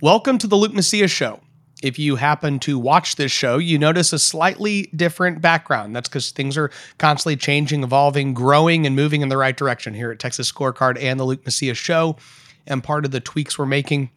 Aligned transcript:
Welcome 0.00 0.38
to 0.38 0.48
the 0.48 0.56
Luke 0.56 0.74
Macias 0.74 1.12
Show. 1.12 1.40
If 1.80 2.00
you 2.00 2.16
happen 2.16 2.58
to 2.60 2.80
watch 2.80 3.14
this 3.14 3.30
show, 3.30 3.58
you 3.58 3.78
notice 3.78 4.12
a 4.12 4.18
slightly 4.18 4.90
different 4.94 5.40
background. 5.40 5.94
That's 5.94 6.08
because 6.08 6.32
things 6.32 6.58
are 6.58 6.72
constantly 6.98 7.36
changing, 7.36 7.84
evolving, 7.84 8.34
growing, 8.34 8.86
and 8.86 8.96
moving 8.96 9.20
in 9.22 9.28
the 9.28 9.36
right 9.36 9.56
direction 9.56 9.94
here 9.94 10.10
at 10.10 10.18
Texas 10.18 10.50
Scorecard 10.50 11.00
and 11.00 11.18
the 11.18 11.24
Luke 11.24 11.44
Macias 11.44 11.78
Show. 11.78 12.16
And 12.66 12.82
part 12.82 13.04
of 13.04 13.12
the 13.12 13.20
tweaks 13.20 13.56
we're 13.56 13.66
making 13.66 14.10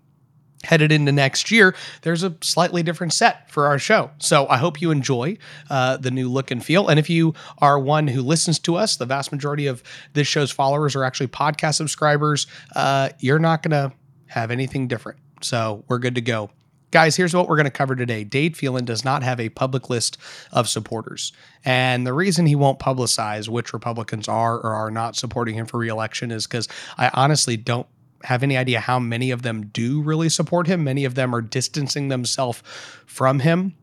headed 0.64 0.92
into 0.92 1.12
next 1.12 1.52
year, 1.52 1.76
there's 2.02 2.24
a 2.24 2.36
slightly 2.42 2.82
different 2.82 3.14
set 3.14 3.50
for 3.52 3.68
our 3.68 3.78
show. 3.78 4.10
So 4.18 4.48
I 4.48 4.58
hope 4.58 4.82
you 4.82 4.90
enjoy 4.90 5.38
uh, 5.70 5.98
the 5.98 6.10
new 6.10 6.28
look 6.28 6.50
and 6.50 6.66
feel. 6.66 6.88
And 6.88 6.98
if 6.98 7.08
you 7.08 7.36
are 7.60 7.78
one 7.78 8.08
who 8.08 8.24
listens 8.24 8.58
to 8.60 8.78
us, 8.78 8.96
the 8.96 9.06
vast 9.06 9.32
majority 9.32 9.68
of 9.68 9.84
this 10.14 10.28
show's 10.28 10.50
followers 10.50 10.96
are 10.96 11.04
actually 11.04 11.28
podcast 11.28 11.76
subscribers. 11.76 12.48
Uh, 12.76 13.10
you're 13.20 13.38
not 13.38 13.62
going 13.62 13.72
to 13.72 13.96
have 14.26 14.50
anything 14.50 14.88
different. 14.88 15.20
So 15.42 15.84
we're 15.88 16.00
good 16.00 16.16
to 16.16 16.22
go. 16.22 16.50
Guys, 16.92 17.18
here's 17.18 17.36
what 17.36 17.50
we're 17.50 17.58
going 17.58 17.66
to 17.66 17.72
cover 17.72 17.96
today. 17.96 18.24
Dade 18.24 18.56
Phelan 18.56 18.86
does 18.86 19.04
not 19.04 19.22
have 19.22 19.42
a 19.42 19.50
public 19.50 19.90
list 19.90 20.18
of 20.54 20.70
supporters. 20.70 21.34
And 21.66 22.08
the 22.08 22.14
reason 22.14 22.46
he 22.46 22.56
won't 22.56 22.80
publicize 22.80 23.50
which 23.50 23.74
Republicans 23.74 24.30
are 24.30 24.56
or 24.56 24.74
are 24.74 24.90
not 24.90 25.18
supporting 25.18 25.56
him 25.56 25.66
for 25.66 25.78
reelection 25.78 26.32
is 26.32 26.48
because 26.48 26.70
I 26.98 27.12
honestly 27.14 27.58
don't 27.58 27.88
have 28.24 28.42
any 28.42 28.56
idea 28.56 28.80
how 28.80 29.00
many 29.00 29.32
of 29.32 29.42
them 29.42 29.68
do 29.68 30.02
really 30.02 30.30
support 30.30 30.66
him. 30.66 30.86
Many 30.86 31.04
of 31.04 31.16
them 31.16 31.36
are 31.36 31.42
distancing 31.42 32.08
themselves 32.08 32.64
from 33.06 33.40
him. 33.40 33.76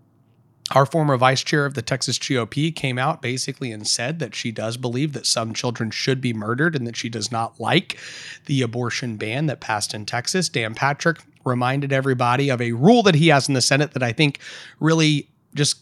Our 0.73 0.87
former 0.87 1.19
vice 1.19 1.45
chair 1.45 1.67
of 1.67 1.75
the 1.75 1.83
Texas 1.83 2.19
GOP 2.19 2.75
came 2.75 2.99
out 2.99 3.21
basically 3.21 3.71
and 3.71 3.87
said 3.87 4.19
that 4.21 4.35
she 4.35 4.51
does 4.51 4.79
believe 4.79 5.13
that 5.13 5.27
some 5.27 5.53
children 5.53 5.91
should 5.91 6.23
be 6.23 6.33
murdered 6.33 6.75
and 6.75 6.87
that 6.87 6.97
she 6.97 7.11
does 7.11 7.31
not 7.31 7.61
like 7.61 7.99
the 8.47 8.63
abortion 8.63 9.17
ban 9.17 9.45
that 9.47 9.61
passed 9.61 9.93
in 9.93 10.07
Texas. 10.07 10.49
Dan 10.49 10.75
Patrick 10.75 11.19
reminded 11.45 11.93
everybody 11.93 12.51
of 12.51 12.61
a 12.61 12.73
rule 12.73 13.03
that 13.03 13.15
he 13.15 13.29
has 13.29 13.49
in 13.49 13.55
the 13.55 13.63
Senate 13.63 13.93
that 13.93 14.03
I 14.03 14.13
think 14.13 14.39
really 14.81 15.29
just 15.55 15.79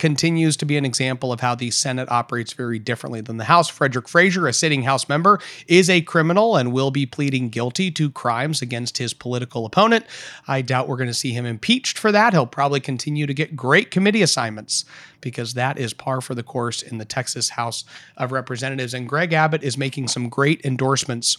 continues 0.00 0.56
to 0.56 0.64
be 0.64 0.78
an 0.78 0.84
example 0.86 1.30
of 1.30 1.40
how 1.40 1.54
the 1.54 1.70
Senate 1.70 2.10
operates 2.10 2.54
very 2.54 2.78
differently 2.78 3.20
than 3.20 3.36
the 3.36 3.44
House. 3.44 3.68
Frederick 3.68 4.08
Frazier, 4.08 4.48
a 4.48 4.52
sitting 4.52 4.82
House 4.82 5.08
member, 5.08 5.38
is 5.68 5.90
a 5.90 6.00
criminal 6.00 6.56
and 6.56 6.72
will 6.72 6.90
be 6.90 7.04
pleading 7.04 7.50
guilty 7.50 7.90
to 7.92 8.10
crimes 8.10 8.62
against 8.62 8.96
his 8.96 9.12
political 9.12 9.66
opponent. 9.66 10.06
I 10.48 10.62
doubt 10.62 10.88
we're 10.88 10.96
going 10.96 11.08
to 11.08 11.14
see 11.14 11.32
him 11.32 11.44
impeached 11.44 11.98
for 11.98 12.10
that. 12.12 12.32
He'll 12.32 12.46
probably 12.46 12.80
continue 12.80 13.26
to 13.26 13.34
get 13.34 13.54
great 13.54 13.90
committee 13.90 14.22
assignments 14.22 14.86
because 15.20 15.52
that 15.52 15.78
is 15.78 15.92
par 15.92 16.22
for 16.22 16.34
the 16.34 16.42
course 16.42 16.80
in 16.80 16.96
the 16.96 17.04
Texas 17.04 17.50
House 17.50 17.84
of 18.16 18.32
Representatives. 18.32 18.94
And 18.94 19.06
Greg 19.06 19.34
Abbott 19.34 19.62
is 19.62 19.76
making 19.76 20.08
some 20.08 20.30
great 20.30 20.64
endorsements 20.64 21.36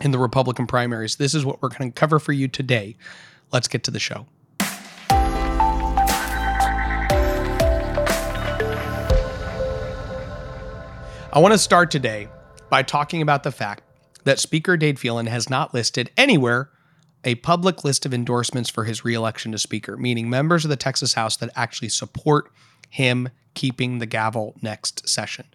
in 0.00 0.10
the 0.10 0.18
Republican 0.18 0.66
primaries. 0.66 1.16
This 1.16 1.34
is 1.34 1.44
what 1.44 1.62
we're 1.62 1.68
going 1.70 1.90
to 1.90 1.94
cover 1.94 2.18
for 2.18 2.32
you 2.32 2.48
today. 2.48 2.96
Let's 3.52 3.68
get 3.68 3.84
to 3.84 3.90
the 3.90 3.98
show. 3.98 4.26
I 11.32 11.38
want 11.38 11.52
to 11.52 11.58
start 11.58 11.90
today 11.90 12.28
by 12.70 12.82
talking 12.82 13.20
about 13.20 13.42
the 13.42 13.52
fact 13.52 13.82
that 14.24 14.38
Speaker 14.38 14.76
Dade 14.76 14.98
Phelan 14.98 15.26
has 15.26 15.50
not 15.50 15.74
listed 15.74 16.10
anywhere 16.16 16.70
a 17.24 17.34
public 17.36 17.84
list 17.84 18.06
of 18.06 18.14
endorsements 18.14 18.70
for 18.70 18.84
his 18.84 19.04
reelection 19.04 19.52
to 19.52 19.58
Speaker, 19.58 19.96
meaning 19.96 20.30
members 20.30 20.64
of 20.64 20.70
the 20.70 20.76
Texas 20.76 21.14
House 21.14 21.36
that 21.36 21.50
actually 21.54 21.88
support 21.88 22.50
him 22.88 23.28
keeping 23.56 23.98
the 23.98 24.06
gavel 24.06 24.54
next 24.62 25.08
session. 25.08 25.46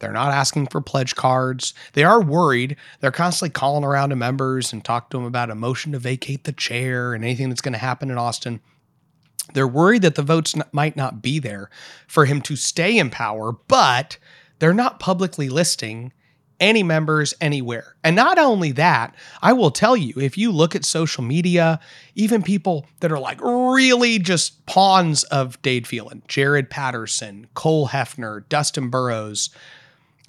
They're 0.00 0.12
not 0.12 0.32
asking 0.32 0.66
for 0.66 0.82
pledge 0.82 1.14
cards. 1.14 1.72
They 1.94 2.04
are 2.04 2.20
worried. 2.20 2.76
They're 3.00 3.10
constantly 3.10 3.50
calling 3.50 3.84
around 3.84 4.10
to 4.10 4.16
members 4.16 4.72
and 4.72 4.84
talk 4.84 5.08
to 5.08 5.16
them 5.16 5.24
about 5.24 5.50
a 5.50 5.54
motion 5.54 5.92
to 5.92 5.98
vacate 5.98 6.44
the 6.44 6.52
chair 6.52 7.14
and 7.14 7.24
anything 7.24 7.48
that's 7.48 7.62
going 7.62 7.72
to 7.72 7.78
happen 7.78 8.10
in 8.10 8.18
Austin. 8.18 8.60
They're 9.54 9.68
worried 9.68 10.02
that 10.02 10.16
the 10.16 10.22
votes 10.22 10.54
might 10.72 10.96
not 10.96 11.22
be 11.22 11.38
there 11.38 11.70
for 12.06 12.26
him 12.26 12.42
to 12.42 12.56
stay 12.56 12.98
in 12.98 13.08
power, 13.08 13.52
but 13.52 14.18
they're 14.58 14.74
not 14.74 15.00
publicly 15.00 15.48
listing 15.48 16.12
any 16.60 16.82
members 16.82 17.34
anywhere. 17.40 17.96
And 18.04 18.14
not 18.14 18.38
only 18.38 18.72
that, 18.72 19.14
I 19.42 19.52
will 19.52 19.70
tell 19.70 19.96
you, 19.96 20.14
if 20.16 20.38
you 20.38 20.52
look 20.52 20.74
at 20.74 20.84
social 20.84 21.24
media, 21.24 21.80
even 22.14 22.42
people 22.42 22.86
that 23.00 23.12
are 23.12 23.18
like 23.18 23.40
really 23.40 24.18
just 24.18 24.64
pawns 24.66 25.24
of 25.24 25.60
Dade 25.62 25.86
Phelan, 25.86 26.22
Jared 26.28 26.70
Patterson, 26.70 27.48
Cole 27.54 27.88
Hefner, 27.88 28.48
Dustin 28.48 28.88
Burrows, 28.88 29.50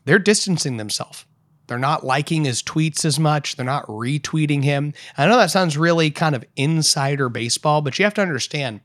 they're 0.05 0.19
distancing 0.19 0.77
themselves. 0.77 1.25
They're 1.67 1.79
not 1.79 2.05
liking 2.05 2.45
his 2.45 2.61
tweets 2.61 3.05
as 3.05 3.19
much. 3.19 3.55
They're 3.55 3.65
not 3.65 3.87
retweeting 3.87 4.63
him. 4.63 4.93
I 5.17 5.25
know 5.25 5.37
that 5.37 5.51
sounds 5.51 5.77
really 5.77 6.11
kind 6.11 6.35
of 6.35 6.45
insider 6.55 7.27
baseball, 7.29 7.81
but 7.81 7.97
you 7.97 8.05
have 8.05 8.13
to 8.15 8.21
understand 8.21 8.81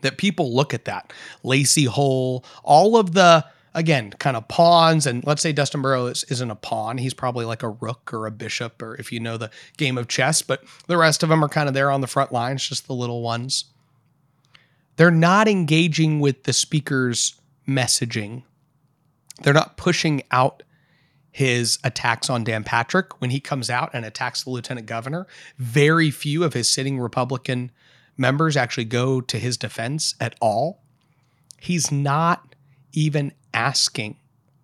that 0.00 0.18
people 0.18 0.54
look 0.54 0.74
at 0.74 0.86
that. 0.86 1.12
Lacey 1.42 1.84
Hull, 1.86 2.44
all 2.62 2.96
of 2.96 3.14
the 3.14 3.44
again, 3.74 4.10
kind 4.18 4.36
of 4.36 4.48
pawns. 4.48 5.06
And 5.06 5.24
let's 5.26 5.42
say 5.42 5.52
Dustin 5.52 5.82
Burrows 5.82 6.24
isn't 6.24 6.50
a 6.50 6.56
pawn. 6.56 6.98
He's 6.98 7.14
probably 7.14 7.44
like 7.44 7.62
a 7.62 7.68
rook 7.68 8.12
or 8.12 8.26
a 8.26 8.30
bishop, 8.30 8.82
or 8.82 8.94
if 8.96 9.12
you 9.12 9.20
know 9.20 9.36
the 9.36 9.50
game 9.76 9.98
of 9.98 10.08
chess, 10.08 10.42
but 10.42 10.62
the 10.86 10.96
rest 10.96 11.22
of 11.22 11.28
them 11.28 11.44
are 11.44 11.48
kind 11.48 11.68
of 11.68 11.74
there 11.74 11.90
on 11.90 12.00
the 12.00 12.06
front 12.06 12.32
lines, 12.32 12.68
just 12.68 12.86
the 12.86 12.94
little 12.94 13.22
ones. 13.22 13.66
They're 14.96 15.10
not 15.10 15.46
engaging 15.46 16.20
with 16.20 16.44
the 16.44 16.52
speaker's 16.52 17.34
messaging. 17.68 18.42
They're 19.42 19.54
not 19.54 19.76
pushing 19.76 20.22
out 20.30 20.62
his 21.30 21.78
attacks 21.84 22.28
on 22.28 22.42
Dan 22.42 22.64
Patrick 22.64 23.20
when 23.20 23.30
he 23.30 23.38
comes 23.38 23.70
out 23.70 23.90
and 23.92 24.04
attacks 24.04 24.42
the 24.42 24.50
lieutenant 24.50 24.88
governor. 24.88 25.28
Very 25.56 26.10
few 26.10 26.42
of 26.42 26.52
his 26.52 26.68
sitting 26.68 26.98
Republican 26.98 27.70
members 28.16 28.56
actually 28.56 28.86
go 28.86 29.20
to 29.20 29.38
his 29.38 29.56
defense 29.56 30.16
at 30.20 30.34
all. 30.40 30.82
He's 31.60 31.92
not 31.92 32.47
even 32.92 33.32
asking 33.52 34.18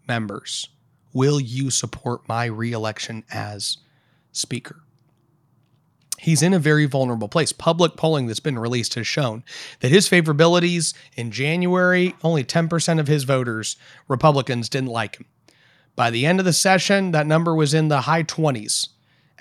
members, 0.06 0.68
Will 1.12 1.40
you 1.40 1.70
support 1.70 2.28
my 2.28 2.44
reelection 2.46 3.24
as 3.30 3.78
Speaker? 4.32 4.82
He's 6.18 6.42
in 6.42 6.54
a 6.54 6.58
very 6.58 6.86
vulnerable 6.86 7.28
place. 7.28 7.52
Public 7.52 7.96
polling 7.96 8.26
that's 8.26 8.40
been 8.40 8.58
released 8.58 8.94
has 8.94 9.06
shown 9.06 9.44
that 9.80 9.92
his 9.92 10.08
favorabilities 10.08 10.94
in 11.16 11.30
January, 11.30 12.14
only 12.24 12.42
10% 12.42 12.98
of 12.98 13.06
his 13.06 13.24
voters, 13.24 13.76
Republicans, 14.08 14.68
didn't 14.68 14.88
like 14.88 15.16
him. 15.16 15.26
By 15.94 16.10
the 16.10 16.26
end 16.26 16.40
of 16.40 16.46
the 16.46 16.52
session, 16.52 17.12
that 17.12 17.26
number 17.26 17.54
was 17.54 17.74
in 17.74 17.88
the 17.88 18.02
high 18.02 18.22
20s. 18.22 18.88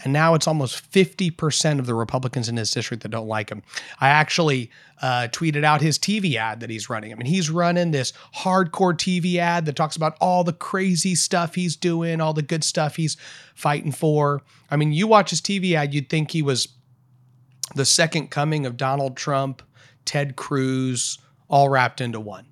And 0.04 0.12
now 0.12 0.34
it's 0.34 0.48
almost 0.48 0.92
50% 0.92 1.80
of 1.80 1.86
the 1.86 1.94
Republicans 1.94 2.50
in 2.50 2.58
his 2.58 2.72
district 2.72 3.04
that 3.04 3.10
don't 3.10 3.28
like 3.28 3.50
him. 3.50 3.62
I 4.00 4.10
actually 4.10 4.72
uh, 5.02 5.28
tweeted 5.32 5.64
out 5.64 5.82
his 5.82 6.00
TV 6.00 6.36
ad 6.36 6.62
that 6.62 6.70
he's 6.70 6.90
running. 6.90 7.12
I 7.12 7.16
mean, 7.16 7.28
he's 7.28 7.50
running 7.50 7.92
this 7.92 8.12
hardcore 8.36 8.94
TV 8.94 9.36
ad 9.38 9.66
that 9.66 9.76
talks 9.76 9.96
about 9.96 10.18
all 10.20 10.44
the 10.44 10.54
crazy 10.54 11.14
stuff 11.14 11.56
he's 11.56 11.76
doing, 11.76 12.22
all 12.22 12.34
the 12.34 12.42
good 12.42 12.64
stuff 12.64 12.96
he's 12.96 13.18
fighting 13.54 13.92
for. 13.92 14.42
I 14.72 14.78
mean, 14.78 14.94
you 14.94 15.06
watch 15.06 15.30
his 15.30 15.42
TV 15.42 15.74
ad, 15.74 15.94
you'd 15.94 16.10
think 16.10 16.32
he 16.32 16.42
was 16.42 16.70
the 17.76 17.86
second 17.86 18.30
coming 18.32 18.66
of 18.66 18.78
Donald 18.78 19.16
Trump, 19.16 19.62
Ted 20.06 20.36
Cruz, 20.36 21.20
all 21.48 21.70
wrapped 21.70 22.02
into 22.02 22.20
one. 22.20 22.48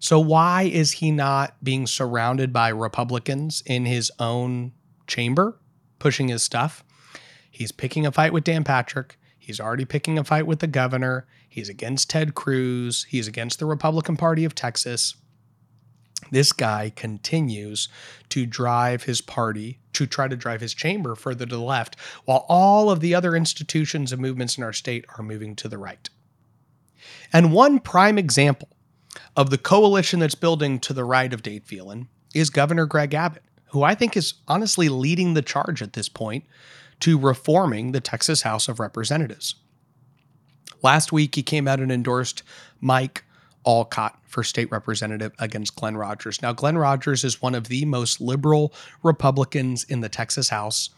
So, 0.00 0.20
why 0.20 0.62
is 0.62 0.92
he 0.92 1.10
not 1.10 1.62
being 1.62 1.86
surrounded 1.86 2.52
by 2.52 2.68
Republicans 2.68 3.62
in 3.66 3.84
his 3.84 4.12
own 4.18 4.72
chamber 5.08 5.58
pushing 5.98 6.28
his 6.28 6.42
stuff. 6.42 6.84
He's 7.50 7.72
picking 7.72 8.06
a 8.06 8.12
fight 8.12 8.32
with 8.32 8.44
Dan 8.44 8.62
Patrick. 8.62 9.18
He's 9.38 9.58
already 9.58 9.84
picking 9.84 10.18
a 10.18 10.24
fight 10.24 10.46
with 10.46 10.60
the 10.60 10.66
governor. 10.66 11.26
He's 11.48 11.68
against 11.68 12.10
Ted 12.10 12.34
Cruz. 12.34 13.06
He's 13.08 13.26
against 13.26 13.58
the 13.58 13.66
Republican 13.66 14.16
Party 14.16 14.44
of 14.44 14.54
Texas. 14.54 15.16
This 16.30 16.52
guy 16.52 16.92
continues 16.94 17.88
to 18.28 18.44
drive 18.44 19.04
his 19.04 19.20
party, 19.20 19.80
to 19.94 20.06
try 20.06 20.28
to 20.28 20.36
drive 20.36 20.60
his 20.60 20.74
chamber 20.74 21.14
further 21.14 21.46
to 21.46 21.56
the 21.56 21.62
left, 21.62 21.96
while 22.26 22.44
all 22.48 22.90
of 22.90 23.00
the 23.00 23.14
other 23.14 23.34
institutions 23.34 24.12
and 24.12 24.20
movements 24.20 24.58
in 24.58 24.64
our 24.64 24.72
state 24.72 25.06
are 25.16 25.24
moving 25.24 25.56
to 25.56 25.68
the 25.68 25.78
right. 25.78 26.10
And 27.32 27.52
one 27.52 27.78
prime 27.78 28.18
example 28.18 28.68
of 29.36 29.50
the 29.50 29.58
coalition 29.58 30.20
that's 30.20 30.34
building 30.34 30.78
to 30.80 30.92
the 30.92 31.04
right 31.04 31.32
of 31.32 31.42
Dade 31.42 31.64
Phelan 31.64 32.08
is 32.34 32.50
Governor 32.50 32.84
Greg 32.84 33.14
Abbott 33.14 33.44
who 33.70 33.82
I 33.82 33.94
think 33.94 34.16
is 34.16 34.34
honestly 34.46 34.88
leading 34.88 35.34
the 35.34 35.42
charge 35.42 35.82
at 35.82 35.92
this 35.92 36.08
point 36.08 36.44
to 37.00 37.18
reforming 37.18 37.92
the 37.92 38.00
Texas 38.00 38.42
House 38.42 38.68
of 38.68 38.80
Representatives. 38.80 39.54
Last 40.82 41.12
week, 41.12 41.34
he 41.34 41.42
came 41.42 41.68
out 41.68 41.80
and 41.80 41.90
endorsed 41.90 42.42
Mike 42.80 43.24
Olcott 43.64 44.18
for 44.24 44.42
state 44.42 44.70
representative 44.70 45.32
against 45.38 45.76
Glenn 45.76 45.96
Rogers. 45.96 46.40
Now, 46.40 46.52
Glenn 46.52 46.78
Rogers 46.78 47.24
is 47.24 47.42
one 47.42 47.54
of 47.54 47.68
the 47.68 47.84
most 47.84 48.20
liberal 48.20 48.72
Republicans 49.02 49.84
in 49.84 50.00
the 50.00 50.08
Texas 50.08 50.48
House. 50.48 50.90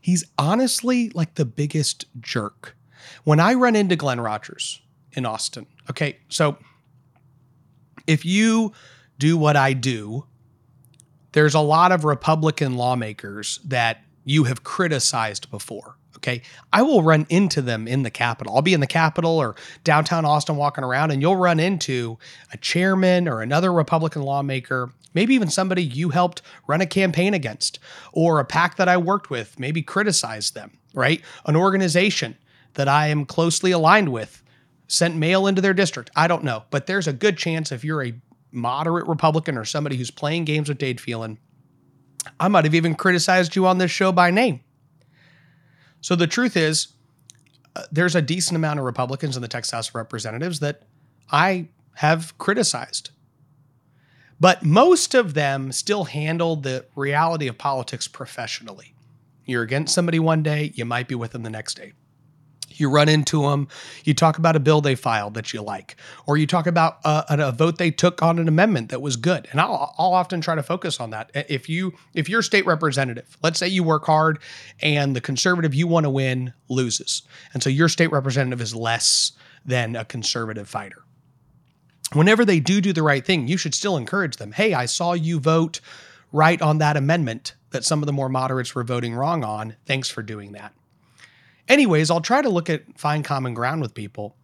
He's 0.00 0.24
honestly 0.38 1.10
like 1.10 1.34
the 1.34 1.44
biggest 1.44 2.04
jerk. 2.20 2.76
When 3.24 3.40
I 3.40 3.54
run 3.54 3.76
into 3.76 3.96
Glenn 3.96 4.20
Rogers 4.20 4.80
in 5.12 5.26
Austin, 5.26 5.66
okay, 5.90 6.18
so 6.28 6.58
if 8.06 8.24
you 8.24 8.72
do 9.18 9.36
what 9.36 9.56
I 9.56 9.72
do, 9.72 10.26
there's 11.32 11.54
a 11.54 11.60
lot 11.60 11.92
of 11.92 12.04
Republican 12.04 12.76
lawmakers 12.76 13.58
that 13.64 14.02
you 14.24 14.44
have 14.44 14.62
criticized 14.62 15.50
before. 15.50 15.96
Okay. 16.16 16.42
I 16.72 16.82
will 16.82 17.02
run 17.02 17.26
into 17.30 17.60
them 17.60 17.88
in 17.88 18.04
the 18.04 18.10
Capitol. 18.10 18.54
I'll 18.54 18.62
be 18.62 18.74
in 18.74 18.80
the 18.80 18.86
Capitol 18.86 19.38
or 19.38 19.56
downtown 19.82 20.24
Austin 20.24 20.56
walking 20.56 20.84
around, 20.84 21.10
and 21.10 21.20
you'll 21.20 21.36
run 21.36 21.58
into 21.58 22.16
a 22.52 22.56
chairman 22.58 23.26
or 23.26 23.42
another 23.42 23.72
Republican 23.72 24.22
lawmaker, 24.22 24.92
maybe 25.14 25.34
even 25.34 25.50
somebody 25.50 25.82
you 25.82 26.10
helped 26.10 26.42
run 26.68 26.80
a 26.80 26.86
campaign 26.86 27.34
against, 27.34 27.80
or 28.12 28.38
a 28.38 28.44
PAC 28.44 28.76
that 28.76 28.88
I 28.88 28.98
worked 28.98 29.30
with, 29.30 29.58
maybe 29.58 29.82
criticize 29.82 30.52
them, 30.52 30.78
right? 30.94 31.20
An 31.46 31.56
organization 31.56 32.36
that 32.74 32.86
I 32.86 33.08
am 33.08 33.24
closely 33.24 33.72
aligned 33.72 34.12
with 34.12 34.44
sent 34.86 35.16
mail 35.16 35.48
into 35.48 35.60
their 35.60 35.74
district. 35.74 36.10
I 36.14 36.28
don't 36.28 36.44
know. 36.44 36.64
But 36.70 36.86
there's 36.86 37.08
a 37.08 37.12
good 37.12 37.36
chance 37.36 37.72
if 37.72 37.84
you're 37.84 38.04
a 38.04 38.14
moderate 38.52 39.08
Republican 39.08 39.58
or 39.58 39.64
somebody 39.64 39.96
who's 39.96 40.10
playing 40.10 40.44
games 40.44 40.68
with 40.68 40.78
Dade 40.78 41.00
Phelan, 41.00 41.38
I 42.38 42.48
might 42.48 42.64
have 42.64 42.74
even 42.74 42.94
criticized 42.94 43.56
you 43.56 43.66
on 43.66 43.78
this 43.78 43.90
show 43.90 44.12
by 44.12 44.30
name. 44.30 44.60
So 46.00 46.14
the 46.14 46.26
truth 46.26 46.56
is, 46.56 46.88
uh, 47.74 47.84
there's 47.90 48.14
a 48.14 48.22
decent 48.22 48.56
amount 48.56 48.78
of 48.78 48.84
Republicans 48.84 49.36
in 49.36 49.42
the 49.42 49.48
Texas 49.48 49.94
Representatives 49.94 50.60
that 50.60 50.82
I 51.30 51.68
have 51.94 52.36
criticized. 52.38 53.10
But 54.38 54.64
most 54.64 55.14
of 55.14 55.34
them 55.34 55.72
still 55.72 56.04
handle 56.04 56.56
the 56.56 56.84
reality 56.96 57.46
of 57.46 57.58
politics 57.58 58.08
professionally. 58.08 58.94
You're 59.44 59.62
against 59.62 59.94
somebody 59.94 60.18
one 60.18 60.42
day, 60.42 60.72
you 60.74 60.84
might 60.84 61.08
be 61.08 61.14
with 61.14 61.32
them 61.32 61.42
the 61.42 61.50
next 61.50 61.76
day. 61.76 61.92
You 62.76 62.90
run 62.90 63.08
into 63.08 63.42
them, 63.42 63.68
you 64.04 64.14
talk 64.14 64.38
about 64.38 64.56
a 64.56 64.60
bill 64.60 64.80
they 64.80 64.94
filed 64.94 65.34
that 65.34 65.52
you 65.52 65.62
like, 65.62 65.96
or 66.26 66.36
you 66.36 66.46
talk 66.46 66.66
about 66.66 66.98
a, 67.04 67.24
a, 67.28 67.52
vote 67.52 67.78
they 67.78 67.90
took 67.90 68.22
on 68.22 68.38
an 68.38 68.48
amendment 68.48 68.90
that 68.90 69.02
was 69.02 69.16
good. 69.16 69.48
And 69.50 69.60
I'll, 69.60 69.94
I'll 69.98 70.14
often 70.14 70.40
try 70.40 70.54
to 70.54 70.62
focus 70.62 71.00
on 71.00 71.10
that. 71.10 71.30
If 71.34 71.68
you 71.68 71.94
if 72.14 72.28
you're 72.28 72.42
state 72.42 72.66
representative, 72.66 73.36
let's 73.42 73.58
say 73.58 73.68
you 73.68 73.82
work 73.82 74.04
hard 74.04 74.38
and 74.80 75.14
the 75.14 75.20
conservative 75.20 75.74
you 75.74 75.86
want 75.86 76.04
to 76.04 76.10
win 76.10 76.54
loses, 76.68 77.22
and 77.54 77.62
so 77.62 77.70
your 77.70 77.88
state 77.88 78.12
representative 78.12 78.60
is 78.60 78.74
less 78.74 79.32
than 79.64 79.96
a 79.96 80.04
conservative 80.04 80.68
fighter. 80.68 81.02
Whenever 82.12 82.44
they 82.44 82.60
do 82.60 82.80
do 82.80 82.92
the 82.92 83.02
right 83.02 83.24
thing, 83.24 83.48
you 83.48 83.56
should 83.56 83.74
still 83.74 83.96
encourage 83.96 84.36
them. 84.36 84.52
Hey, 84.52 84.74
I 84.74 84.86
saw 84.86 85.14
you 85.14 85.40
vote 85.40 85.80
right 86.30 86.60
on 86.60 86.78
that 86.78 86.96
amendment 86.96 87.54
that 87.70 87.84
some 87.84 88.02
of 88.02 88.06
the 88.06 88.12
more 88.12 88.28
moderates 88.28 88.74
were 88.74 88.84
voting 88.84 89.14
wrong 89.14 89.44
on. 89.44 89.76
Thanks 89.86 90.10
for 90.10 90.22
doing 90.22 90.52
that. 90.52 90.74
Anyways, 91.68 92.10
I'll 92.10 92.20
try 92.20 92.42
to 92.42 92.48
look 92.48 92.68
at 92.68 92.98
find 92.98 93.24
common 93.24 93.54
ground 93.54 93.80
with 93.80 93.94
people. 93.94 94.36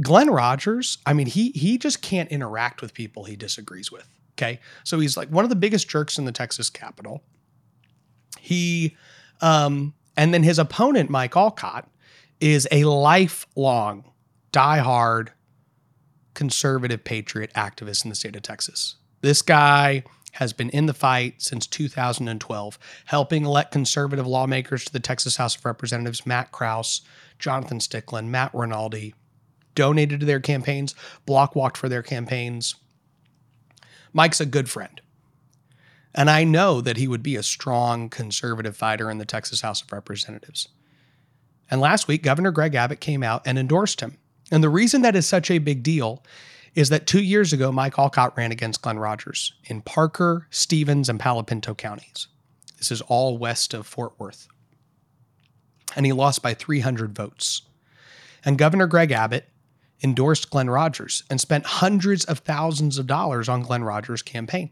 Glenn 0.00 0.30
Rogers, 0.30 0.98
I 1.04 1.12
mean, 1.12 1.26
he 1.26 1.50
he 1.50 1.78
just 1.78 2.02
can't 2.02 2.30
interact 2.30 2.80
with 2.80 2.94
people 2.94 3.24
he 3.24 3.36
disagrees 3.36 3.92
with. 3.92 4.08
Okay. 4.38 4.60
So 4.84 4.98
he's 4.98 5.16
like 5.16 5.28
one 5.28 5.44
of 5.44 5.50
the 5.50 5.56
biggest 5.56 5.88
jerks 5.88 6.16
in 6.18 6.24
the 6.24 6.32
Texas 6.32 6.70
Capitol. 6.70 7.22
He 8.38 8.96
um, 9.40 9.94
and 10.16 10.32
then 10.32 10.42
his 10.42 10.58
opponent, 10.58 11.10
Mike 11.10 11.36
Olcott, 11.36 11.88
is 12.40 12.66
a 12.70 12.84
lifelong, 12.84 14.04
diehard 14.52 15.28
conservative 16.34 17.04
patriot 17.04 17.52
activist 17.54 18.04
in 18.04 18.08
the 18.08 18.14
state 18.14 18.36
of 18.36 18.42
Texas. 18.42 18.96
This 19.20 19.42
guy 19.42 20.04
has 20.32 20.52
been 20.52 20.70
in 20.70 20.86
the 20.86 20.94
fight 20.94 21.42
since 21.42 21.66
2012, 21.66 22.78
helping 23.06 23.44
elect 23.44 23.72
conservative 23.72 24.26
lawmakers 24.26 24.84
to 24.84 24.92
the 24.92 25.00
Texas 25.00 25.36
House 25.36 25.56
of 25.56 25.64
Representatives 25.64 26.26
Matt 26.26 26.52
Krause, 26.52 27.02
Jonathan 27.38 27.78
Stickland, 27.78 28.26
Matt 28.26 28.52
Rinaldi, 28.54 29.14
donated 29.74 30.20
to 30.20 30.26
their 30.26 30.40
campaigns, 30.40 30.94
block 31.26 31.54
walked 31.54 31.76
for 31.76 31.88
their 31.88 32.02
campaigns. 32.02 32.74
Mike's 34.12 34.40
a 34.40 34.46
good 34.46 34.68
friend. 34.68 35.00
And 36.14 36.28
I 36.28 36.44
know 36.44 36.80
that 36.80 36.96
he 36.96 37.06
would 37.06 37.22
be 37.22 37.36
a 37.36 37.42
strong 37.42 38.08
conservative 38.08 38.76
fighter 38.76 39.10
in 39.10 39.18
the 39.18 39.24
Texas 39.24 39.60
House 39.60 39.80
of 39.80 39.92
Representatives. 39.92 40.68
And 41.70 41.80
last 41.80 42.08
week, 42.08 42.22
Governor 42.22 42.50
Greg 42.50 42.74
Abbott 42.74 43.00
came 43.00 43.22
out 43.22 43.42
and 43.46 43.58
endorsed 43.58 44.00
him. 44.00 44.18
And 44.50 44.64
the 44.64 44.68
reason 44.68 45.02
that 45.02 45.14
is 45.14 45.26
such 45.26 45.50
a 45.50 45.58
big 45.58 45.84
deal 45.84 46.24
is 46.74 46.88
that 46.90 47.06
two 47.06 47.22
years 47.22 47.52
ago, 47.52 47.72
Mike 47.72 47.98
Olcott 47.98 48.36
ran 48.36 48.52
against 48.52 48.82
Glenn 48.82 48.98
Rogers 48.98 49.54
in 49.64 49.82
Parker, 49.82 50.46
Stephens, 50.50 51.08
and 51.08 51.18
Palo 51.18 51.42
Pinto 51.42 51.74
counties. 51.74 52.28
This 52.78 52.90
is 52.90 53.00
all 53.02 53.38
west 53.38 53.74
of 53.74 53.86
Fort 53.86 54.12
Worth. 54.18 54.48
And 55.96 56.06
he 56.06 56.12
lost 56.12 56.42
by 56.42 56.54
300 56.54 57.14
votes. 57.14 57.62
And 58.44 58.56
Governor 58.56 58.86
Greg 58.86 59.10
Abbott 59.10 59.48
endorsed 60.02 60.50
Glenn 60.50 60.70
Rogers 60.70 61.24
and 61.28 61.40
spent 61.40 61.66
hundreds 61.66 62.24
of 62.24 62.38
thousands 62.38 62.96
of 62.96 63.06
dollars 63.06 63.48
on 63.48 63.62
Glenn 63.62 63.84
Rogers' 63.84 64.22
campaign. 64.22 64.70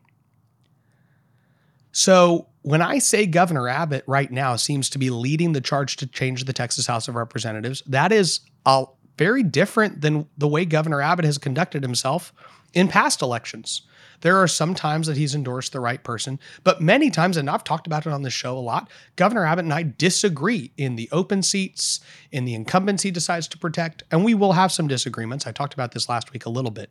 So 1.93 2.49
when 2.63 2.81
I 2.81 2.99
say 2.99 3.27
Governor 3.27 3.69
Abbott 3.69 4.05
right 4.07 4.31
now 4.31 4.57
seems 4.57 4.89
to 4.91 4.99
be 4.99 5.11
leading 5.11 5.53
the 5.53 5.61
charge 5.61 5.97
to 5.97 6.07
change 6.07 6.45
the 6.45 6.53
Texas 6.53 6.87
House 6.87 7.09
of 7.09 7.15
Representatives, 7.15 7.83
that 7.87 8.13
is 8.13 8.41
a 8.65 8.85
very 9.19 9.43
different 9.43 10.01
than 10.01 10.27
the 10.39 10.49
way 10.49 10.65
Governor 10.65 11.03
Abbott 11.03 11.25
has 11.25 11.37
conducted 11.37 11.83
himself 11.83 12.33
in 12.73 12.89
past 12.89 13.21
elections. 13.21 13.83
There 14.21 14.37
are 14.37 14.49
some 14.49 14.75
times 14.75 15.07
that 15.07 15.17
he's 15.17 15.35
endorsed 15.35 15.73
the 15.73 15.81
right 15.81 16.03
person, 16.03 16.41
but 16.65 16.81
many 16.81 17.11
times, 17.11 17.37
and 17.37 17.49
I've 17.49 17.63
talked 17.63 17.87
about 17.87 18.07
it 18.07 18.13
on 18.13 18.23
the 18.23 18.31
show 18.31 18.57
a 18.57 18.61
lot, 18.61 18.91
Governor 19.17 19.45
Abbott 19.45 19.65
and 19.65 19.75
I 19.75 19.83
disagree 19.97 20.73
in 20.77 20.97
the 20.97 21.09
open 21.13 21.43
seats, 21.43 22.01
in 22.33 22.45
the 22.45 22.55
incumbents 22.55 23.03
he 23.03 23.11
decides 23.11 23.47
to 23.49 23.59
protect, 23.59 24.03
and 24.11 24.25
we 24.25 24.35
will 24.35 24.53
have 24.53 24.73
some 24.73 24.89
disagreements. 24.89 25.47
I 25.47 25.53
talked 25.53 25.75
about 25.75 25.93
this 25.93 26.09
last 26.09 26.33
week 26.33 26.47
a 26.47 26.51
little 26.51 26.73
bit. 26.73 26.91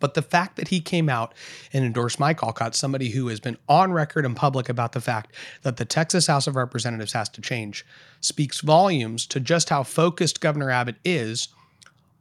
But 0.00 0.14
the 0.14 0.22
fact 0.22 0.56
that 0.56 0.68
he 0.68 0.80
came 0.80 1.08
out 1.08 1.34
and 1.72 1.84
endorsed 1.84 2.20
Mike 2.20 2.42
Olcott, 2.42 2.74
somebody 2.74 3.10
who 3.10 3.28
has 3.28 3.40
been 3.40 3.56
on 3.68 3.92
record 3.92 4.24
and 4.24 4.36
public 4.36 4.68
about 4.68 4.92
the 4.92 5.00
fact 5.00 5.34
that 5.62 5.76
the 5.76 5.84
Texas 5.84 6.26
House 6.26 6.46
of 6.46 6.56
Representatives 6.56 7.12
has 7.12 7.28
to 7.30 7.40
change, 7.40 7.84
speaks 8.20 8.60
volumes 8.60 9.26
to 9.26 9.40
just 9.40 9.68
how 9.68 9.82
focused 9.82 10.40
Governor 10.40 10.70
Abbott 10.70 10.96
is 11.04 11.48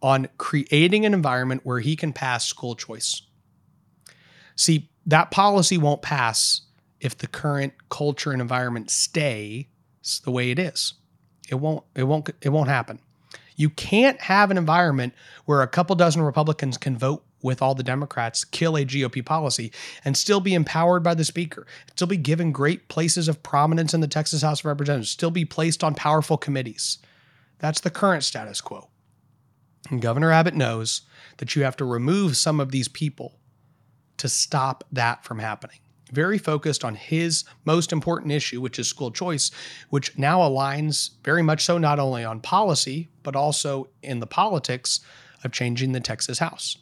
on 0.02 0.28
creating 0.38 1.06
an 1.06 1.14
environment 1.14 1.62
where 1.64 1.80
he 1.80 1.96
can 1.96 2.14
pass 2.14 2.46
school 2.46 2.76
choice. 2.76 3.22
See, 4.56 4.90
that 5.06 5.32
policy 5.32 5.78
won't 5.78 6.02
pass 6.02 6.62
if 7.00 7.18
the 7.18 7.28
current 7.28 7.74
culture 7.90 8.32
and 8.32 8.42
environment 8.42 8.90
stay 8.90 9.68
the 10.24 10.32
way 10.32 10.52
it 10.52 10.60
is. 10.60 10.94
It 11.50 11.56
won't 11.56 11.84
it 11.96 12.04
won't 12.04 12.30
it 12.42 12.50
won't 12.50 12.70
happen. 12.70 13.00
You 13.56 13.70
can't 13.70 14.20
have 14.22 14.52
an 14.52 14.58
environment 14.58 15.14
where 15.46 15.62
a 15.62 15.68
couple 15.68 15.96
dozen 15.96 16.22
Republicans 16.22 16.78
can 16.78 16.98
vote 16.98 17.24
with 17.44 17.62
all 17.62 17.76
the 17.76 17.84
Democrats, 17.84 18.44
kill 18.44 18.76
a 18.76 18.86
GOP 18.86 19.24
policy, 19.24 19.72
and 20.04 20.18
still 20.18 20.40
be 20.40 20.56
empowered 20.56 21.04
by 21.04 21.14
the 21.14 21.24
Speaker, 21.24 21.68
still 21.92 22.08
be 22.08 22.18
given 22.18 22.52
great 22.52 22.88
places 22.88 23.28
of 23.28 23.44
prominence 23.44 23.94
in 23.94 24.02
the 24.02 24.08
Texas 24.08 24.42
House 24.42 24.62
of 24.62 24.66
Representatives, 24.66 25.10
still 25.10 25.30
be 25.30 25.46
placed 25.46 25.84
on 25.84 25.94
powerful 25.94 26.38
committees. 26.38 26.98
That's 27.60 27.82
the 27.82 27.92
current 27.92 28.24
status 28.24 28.62
quo. 28.62 28.90
And 29.92 30.02
Governor 30.02 30.32
Abbott 30.32 30.56
knows 30.56 31.02
that 31.38 31.56
you 31.56 31.64
have 31.64 31.78
to 31.78 31.86
remove 31.86 32.38
some 32.38 32.60
of 32.60 32.72
these 32.72 32.88
people 32.88 33.40
to 34.18 34.30
stop 34.30 34.84
that 34.92 35.24
from 35.26 35.40
happening. 35.40 35.78
Very 36.12 36.38
focused 36.38 36.86
on 36.86 36.96
his 36.96 37.44
most 37.66 37.92
important 37.92 38.32
issue, 38.32 38.62
which 38.62 38.78
is 38.78 38.88
school 38.88 39.12
choice, 39.12 39.50
which 39.90 40.18
now 40.18 40.40
aligns 40.40 41.12
very 41.24 41.42
much 41.42 41.66
so 41.66 41.78
not 41.78 42.00
only 42.00 42.24
on 42.24 42.40
policy, 42.40 43.10
but 43.24 43.36
also 43.36 43.90
in 44.04 44.20
the 44.20 44.28
politics 44.28 45.00
of 45.44 45.52
changing 45.52 45.92
the 45.92 46.00
Texas 46.00 46.40
House. 46.40 46.78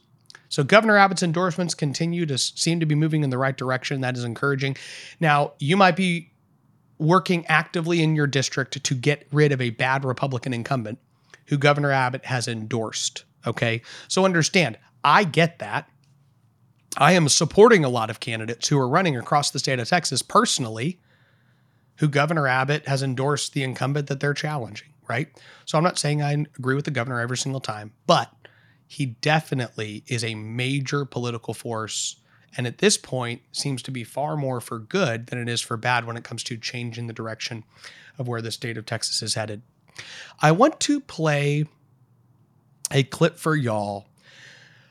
So 0.51 0.65
Governor 0.65 0.97
Abbott's 0.97 1.23
endorsements 1.23 1.73
continue 1.73 2.25
to 2.25 2.37
seem 2.37 2.81
to 2.81 2.85
be 2.85 2.93
moving 2.93 3.23
in 3.23 3.29
the 3.29 3.37
right 3.37 3.55
direction. 3.55 4.01
That 4.01 4.17
is 4.17 4.25
encouraging. 4.25 4.75
Now, 5.21 5.53
you 5.59 5.77
might 5.77 5.95
be 5.95 6.33
working 6.99 7.45
actively 7.47 8.03
in 8.03 8.15
your 8.15 8.27
district 8.27 8.83
to 8.83 8.93
get 8.93 9.25
rid 9.31 9.53
of 9.53 9.61
a 9.61 9.69
bad 9.69 10.03
Republican 10.03 10.53
incumbent 10.53 10.99
who 11.47 11.57
Governor 11.57 11.91
Abbott 11.91 12.25
has 12.25 12.49
endorsed. 12.49 13.23
Okay. 13.47 13.81
So 14.09 14.25
understand, 14.25 14.77
I 15.05 15.23
get 15.23 15.59
that. 15.59 15.89
I 16.97 17.13
am 17.13 17.29
supporting 17.29 17.85
a 17.85 17.89
lot 17.89 18.09
of 18.09 18.19
candidates 18.19 18.67
who 18.67 18.77
are 18.77 18.89
running 18.89 19.15
across 19.15 19.51
the 19.51 19.59
state 19.59 19.79
of 19.79 19.87
Texas 19.87 20.21
personally, 20.21 20.99
who 21.95 22.09
Governor 22.09 22.47
Abbott 22.47 22.87
has 22.89 23.01
endorsed 23.01 23.53
the 23.53 23.63
incumbent 23.63 24.07
that 24.07 24.19
they're 24.19 24.33
challenging, 24.33 24.89
right? 25.07 25.29
So 25.63 25.77
I'm 25.77 25.83
not 25.85 25.97
saying 25.97 26.21
I 26.21 26.33
agree 26.33 26.75
with 26.75 26.85
the 26.85 26.91
governor 26.91 27.21
every 27.21 27.37
single 27.37 27.61
time, 27.61 27.93
but 28.05 28.29
he 28.91 29.05
definitely 29.05 30.03
is 30.07 30.21
a 30.21 30.35
major 30.35 31.05
political 31.05 31.53
force 31.53 32.17
and 32.57 32.67
at 32.67 32.79
this 32.79 32.97
point 32.97 33.41
seems 33.53 33.81
to 33.83 33.89
be 33.89 34.03
far 34.03 34.35
more 34.35 34.59
for 34.59 34.79
good 34.79 35.27
than 35.27 35.39
it 35.39 35.47
is 35.47 35.61
for 35.61 35.77
bad 35.77 36.05
when 36.05 36.17
it 36.17 36.25
comes 36.25 36.43
to 36.43 36.57
changing 36.57 37.07
the 37.07 37.13
direction 37.13 37.63
of 38.19 38.27
where 38.27 38.41
the 38.41 38.51
state 38.51 38.77
of 38.77 38.85
Texas 38.85 39.21
is 39.21 39.35
headed. 39.35 39.61
I 40.41 40.51
want 40.51 40.81
to 40.81 40.99
play 40.99 41.67
a 42.91 43.03
clip 43.03 43.39
for 43.39 43.55
y'all 43.55 44.07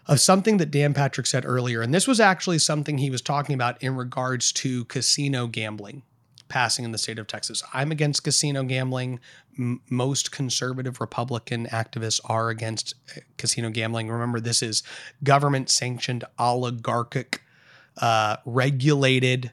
of 0.06 0.18
something 0.18 0.56
that 0.56 0.70
Dan 0.70 0.94
Patrick 0.94 1.26
said 1.26 1.44
earlier. 1.44 1.82
And 1.82 1.92
this 1.92 2.08
was 2.08 2.20
actually 2.20 2.58
something 2.58 2.96
he 2.96 3.10
was 3.10 3.20
talking 3.20 3.54
about 3.54 3.82
in 3.82 3.96
regards 3.96 4.50
to 4.52 4.86
casino 4.86 5.46
gambling 5.46 6.04
passing 6.50 6.84
in 6.84 6.92
the 6.92 6.98
state 6.98 7.18
of 7.18 7.26
Texas. 7.26 7.62
I'm 7.72 7.90
against 7.90 8.22
casino 8.24 8.62
gambling. 8.62 9.20
M- 9.58 9.80
most 9.88 10.30
conservative 10.30 11.00
Republican 11.00 11.66
activists 11.68 12.20
are 12.26 12.50
against 12.50 12.94
uh, 13.16 13.20
casino 13.38 13.70
gambling. 13.70 14.10
Remember, 14.10 14.40
this 14.40 14.62
is 14.62 14.82
government 15.24 15.70
sanctioned, 15.70 16.24
oligarchic, 16.38 17.42
uh, 17.96 18.36
regulated, 18.44 19.52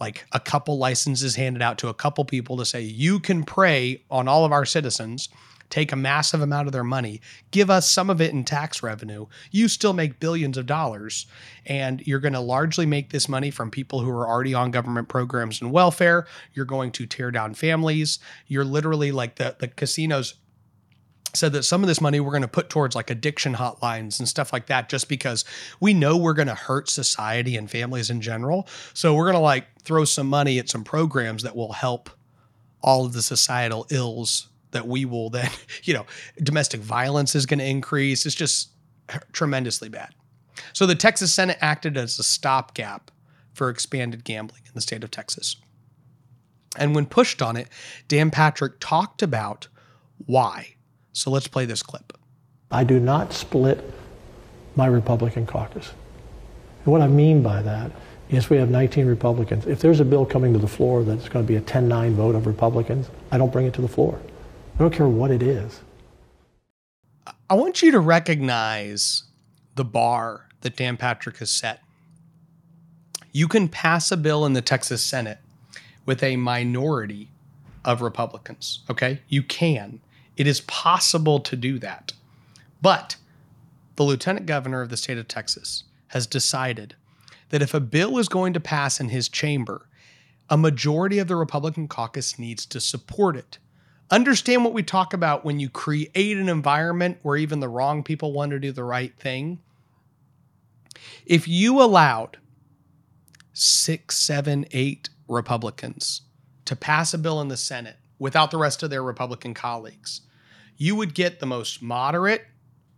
like 0.00 0.24
a 0.32 0.40
couple 0.40 0.78
licenses 0.78 1.36
handed 1.36 1.62
out 1.62 1.78
to 1.78 1.88
a 1.88 1.94
couple 1.94 2.24
people 2.24 2.56
to 2.56 2.64
say, 2.64 2.80
you 2.80 3.20
can 3.20 3.44
prey 3.44 4.02
on 4.10 4.26
all 4.26 4.44
of 4.44 4.50
our 4.50 4.64
citizens, 4.64 5.28
take 5.70 5.92
a 5.92 5.96
massive 5.96 6.42
amount 6.42 6.66
of 6.68 6.72
their 6.72 6.84
money, 6.84 7.20
give 7.50 7.70
us 7.70 7.90
some 7.90 8.10
of 8.10 8.20
it 8.20 8.32
in 8.32 8.44
tax 8.44 8.82
revenue. 8.82 9.26
You 9.50 9.68
still 9.68 9.92
make 9.92 10.20
billions 10.20 10.58
of 10.58 10.66
dollars, 10.66 11.26
and 11.64 12.06
you're 12.06 12.20
going 12.20 12.34
to 12.34 12.40
largely 12.40 12.86
make 12.86 13.10
this 13.10 13.28
money 13.28 13.50
from 13.50 13.70
people 13.70 14.00
who 14.00 14.10
are 14.10 14.28
already 14.28 14.52
on 14.52 14.70
government 14.70 15.08
programs 15.08 15.60
and 15.60 15.72
welfare. 15.72 16.26
You're 16.52 16.64
going 16.66 16.92
to 16.92 17.06
tear 17.06 17.30
down 17.30 17.54
families. 17.54 18.18
You're 18.46 18.64
literally 18.64 19.12
like 19.12 19.36
the, 19.36 19.56
the 19.58 19.68
casinos 19.68 20.34
said 21.34 21.52
that 21.52 21.62
some 21.62 21.82
of 21.82 21.86
this 21.86 22.00
money 22.00 22.18
we're 22.18 22.32
going 22.32 22.42
to 22.42 22.48
put 22.48 22.68
towards 22.68 22.96
like 22.96 23.10
addiction 23.10 23.54
hotlines 23.54 24.18
and 24.18 24.28
stuff 24.28 24.52
like 24.52 24.66
that 24.66 24.88
just 24.88 25.08
because 25.08 25.44
we 25.78 25.94
know 25.94 26.16
we're 26.16 26.34
going 26.34 26.48
to 26.48 26.54
hurt 26.54 26.88
society 26.88 27.56
and 27.56 27.70
families 27.70 28.10
in 28.10 28.20
general 28.20 28.66
so 28.94 29.14
we're 29.14 29.26
going 29.26 29.34
to 29.34 29.38
like 29.38 29.66
throw 29.82 30.04
some 30.04 30.26
money 30.26 30.58
at 30.58 30.68
some 30.68 30.82
programs 30.82 31.44
that 31.44 31.54
will 31.54 31.72
help 31.72 32.10
all 32.82 33.06
of 33.06 33.12
the 33.12 33.22
societal 33.22 33.86
ills 33.90 34.48
that 34.72 34.86
we 34.86 35.04
will 35.04 35.30
then 35.30 35.50
you 35.84 35.94
know 35.94 36.06
domestic 36.42 36.80
violence 36.80 37.34
is 37.34 37.46
going 37.46 37.58
to 37.58 37.66
increase 37.66 38.26
it's 38.26 38.34
just 38.34 38.70
tremendously 39.32 39.88
bad 39.88 40.14
so 40.72 40.86
the 40.86 40.94
texas 40.94 41.32
senate 41.32 41.58
acted 41.60 41.96
as 41.96 42.18
a 42.18 42.22
stopgap 42.22 43.10
for 43.54 43.68
expanded 43.68 44.24
gambling 44.24 44.62
in 44.64 44.72
the 44.74 44.80
state 44.80 45.02
of 45.02 45.10
texas 45.10 45.56
and 46.78 46.94
when 46.94 47.06
pushed 47.06 47.42
on 47.42 47.56
it 47.56 47.68
dan 48.08 48.30
patrick 48.30 48.74
talked 48.78 49.22
about 49.22 49.68
why 50.26 50.74
so 51.12 51.30
let's 51.30 51.48
play 51.48 51.64
this 51.64 51.82
clip. 51.82 52.16
I 52.70 52.84
do 52.84 53.00
not 53.00 53.32
split 53.32 53.78
my 54.76 54.86
Republican 54.86 55.46
caucus. 55.46 55.92
And 56.84 56.92
what 56.92 57.00
I 57.00 57.08
mean 57.08 57.42
by 57.42 57.62
that 57.62 57.90
is 58.30 58.48
we 58.48 58.56
have 58.58 58.70
19 58.70 59.06
Republicans. 59.06 59.66
If 59.66 59.80
there's 59.80 60.00
a 60.00 60.04
bill 60.04 60.24
coming 60.24 60.52
to 60.52 60.58
the 60.58 60.68
floor 60.68 61.02
that's 61.02 61.28
going 61.28 61.44
to 61.44 61.48
be 61.48 61.56
a 61.56 61.60
10 61.60 61.88
9 61.88 62.14
vote 62.14 62.34
of 62.34 62.46
Republicans, 62.46 63.10
I 63.32 63.38
don't 63.38 63.52
bring 63.52 63.66
it 63.66 63.74
to 63.74 63.82
the 63.82 63.88
floor. 63.88 64.20
I 64.80 64.82
don't 64.82 64.94
care 64.94 65.08
what 65.08 65.30
it 65.30 65.42
is. 65.42 65.82
I 67.50 67.54
want 67.54 67.82
you 67.82 67.90
to 67.90 68.00
recognize 68.00 69.24
the 69.74 69.84
bar 69.84 70.46
that 70.62 70.74
Dan 70.74 70.96
Patrick 70.96 71.36
has 71.36 71.50
set. 71.50 71.82
You 73.30 73.46
can 73.46 73.68
pass 73.68 74.10
a 74.10 74.16
bill 74.16 74.46
in 74.46 74.54
the 74.54 74.62
Texas 74.62 75.04
Senate 75.04 75.36
with 76.06 76.22
a 76.22 76.36
minority 76.36 77.28
of 77.84 78.00
Republicans, 78.00 78.80
okay? 78.88 79.20
You 79.28 79.42
can. 79.42 80.00
It 80.38 80.46
is 80.46 80.62
possible 80.62 81.40
to 81.40 81.56
do 81.56 81.78
that. 81.80 82.14
But 82.80 83.16
the 83.96 84.04
lieutenant 84.04 84.46
governor 84.46 84.80
of 84.80 84.88
the 84.88 84.96
state 84.96 85.18
of 85.18 85.28
Texas 85.28 85.84
has 86.06 86.26
decided 86.26 86.94
that 87.50 87.60
if 87.60 87.74
a 87.74 87.80
bill 87.80 88.16
is 88.16 88.30
going 88.30 88.54
to 88.54 88.60
pass 88.60 88.98
in 88.98 89.10
his 89.10 89.28
chamber, 89.28 89.90
a 90.48 90.56
majority 90.56 91.18
of 91.18 91.28
the 91.28 91.36
Republican 91.36 91.86
caucus 91.86 92.38
needs 92.38 92.64
to 92.64 92.80
support 92.80 93.36
it. 93.36 93.58
Understand 94.10 94.64
what 94.64 94.72
we 94.72 94.82
talk 94.82 95.12
about 95.14 95.44
when 95.44 95.60
you 95.60 95.68
create 95.68 96.36
an 96.36 96.48
environment 96.48 97.18
where 97.22 97.36
even 97.36 97.60
the 97.60 97.68
wrong 97.68 98.02
people 98.02 98.32
want 98.32 98.50
to 98.50 98.58
do 98.58 98.72
the 98.72 98.82
right 98.82 99.16
thing. 99.16 99.60
If 101.24 101.46
you 101.46 101.80
allowed 101.80 102.38
six, 103.52 104.16
seven, 104.16 104.66
eight 104.72 105.10
Republicans 105.28 106.22
to 106.64 106.74
pass 106.74 107.14
a 107.14 107.18
bill 107.18 107.40
in 107.40 107.48
the 107.48 107.56
Senate 107.56 107.96
without 108.18 108.50
the 108.50 108.58
rest 108.58 108.82
of 108.82 108.90
their 108.90 109.02
Republican 109.02 109.54
colleagues, 109.54 110.22
you 110.76 110.96
would 110.96 111.14
get 111.14 111.38
the 111.38 111.46
most 111.46 111.80
moderate 111.80 112.46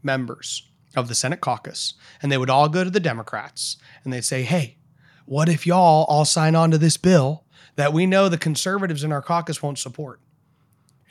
members 0.02 0.70
of 0.96 1.08
the 1.08 1.14
Senate 1.14 1.40
caucus, 1.40 1.94
and 2.22 2.32
they 2.32 2.38
would 2.38 2.50
all 2.50 2.68
go 2.68 2.84
to 2.84 2.90
the 2.90 3.00
Democrats 3.00 3.76
and 4.02 4.12
they'd 4.12 4.24
say, 4.24 4.42
Hey, 4.42 4.78
what 5.26 5.48
if 5.48 5.66
y'all 5.66 6.04
all 6.04 6.24
sign 6.24 6.54
on 6.54 6.70
to 6.70 6.78
this 6.78 6.96
bill 6.96 7.44
that 7.76 7.92
we 7.92 8.06
know 8.06 8.28
the 8.28 8.38
conservatives 8.38 9.04
in 9.04 9.12
our 9.12 9.22
caucus 9.22 9.62
won't 9.62 9.78
support? 9.78 10.20